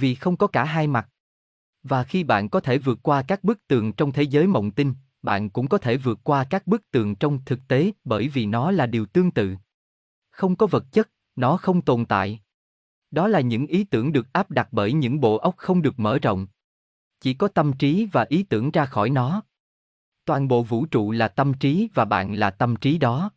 Vì 0.00 0.14
không 0.14 0.36
có 0.36 0.46
cả 0.46 0.64
hai 0.64 0.86
mặt. 0.86 1.08
Và 1.82 2.04
khi 2.04 2.24
bạn 2.24 2.48
có 2.48 2.60
thể 2.60 2.78
vượt 2.78 2.98
qua 3.02 3.22
các 3.22 3.44
bức 3.44 3.66
tường 3.66 3.92
trong 3.92 4.12
thế 4.12 4.22
giới 4.22 4.46
mộng 4.46 4.70
tinh, 4.70 4.94
bạn 5.22 5.50
cũng 5.50 5.68
có 5.68 5.78
thể 5.78 5.96
vượt 5.96 6.18
qua 6.24 6.44
các 6.44 6.66
bức 6.66 6.90
tường 6.90 7.14
trong 7.14 7.44
thực 7.44 7.60
tế 7.68 7.92
bởi 8.04 8.28
vì 8.28 8.46
nó 8.46 8.70
là 8.70 8.86
điều 8.86 9.06
tương 9.06 9.30
tự. 9.30 9.56
Không 10.30 10.56
có 10.56 10.66
vật 10.66 10.84
chất, 10.92 11.10
nó 11.36 11.56
không 11.56 11.82
tồn 11.82 12.04
tại. 12.06 12.40
Đó 13.10 13.28
là 13.28 13.40
những 13.40 13.66
ý 13.66 13.84
tưởng 13.84 14.12
được 14.12 14.32
áp 14.32 14.50
đặt 14.50 14.68
bởi 14.72 14.92
những 14.92 15.20
bộ 15.20 15.36
óc 15.36 15.54
không 15.56 15.82
được 15.82 15.98
mở 15.98 16.18
rộng. 16.18 16.46
Chỉ 17.20 17.34
có 17.34 17.48
tâm 17.48 17.72
trí 17.72 18.08
và 18.12 18.26
ý 18.28 18.42
tưởng 18.42 18.70
ra 18.70 18.86
khỏi 18.86 19.10
nó. 19.10 19.42
Toàn 20.24 20.48
bộ 20.48 20.62
vũ 20.62 20.86
trụ 20.86 21.10
là 21.10 21.28
tâm 21.28 21.54
trí 21.54 21.88
và 21.94 22.04
bạn 22.04 22.34
là 22.34 22.50
tâm 22.50 22.76
trí 22.76 22.98
đó. 22.98 23.30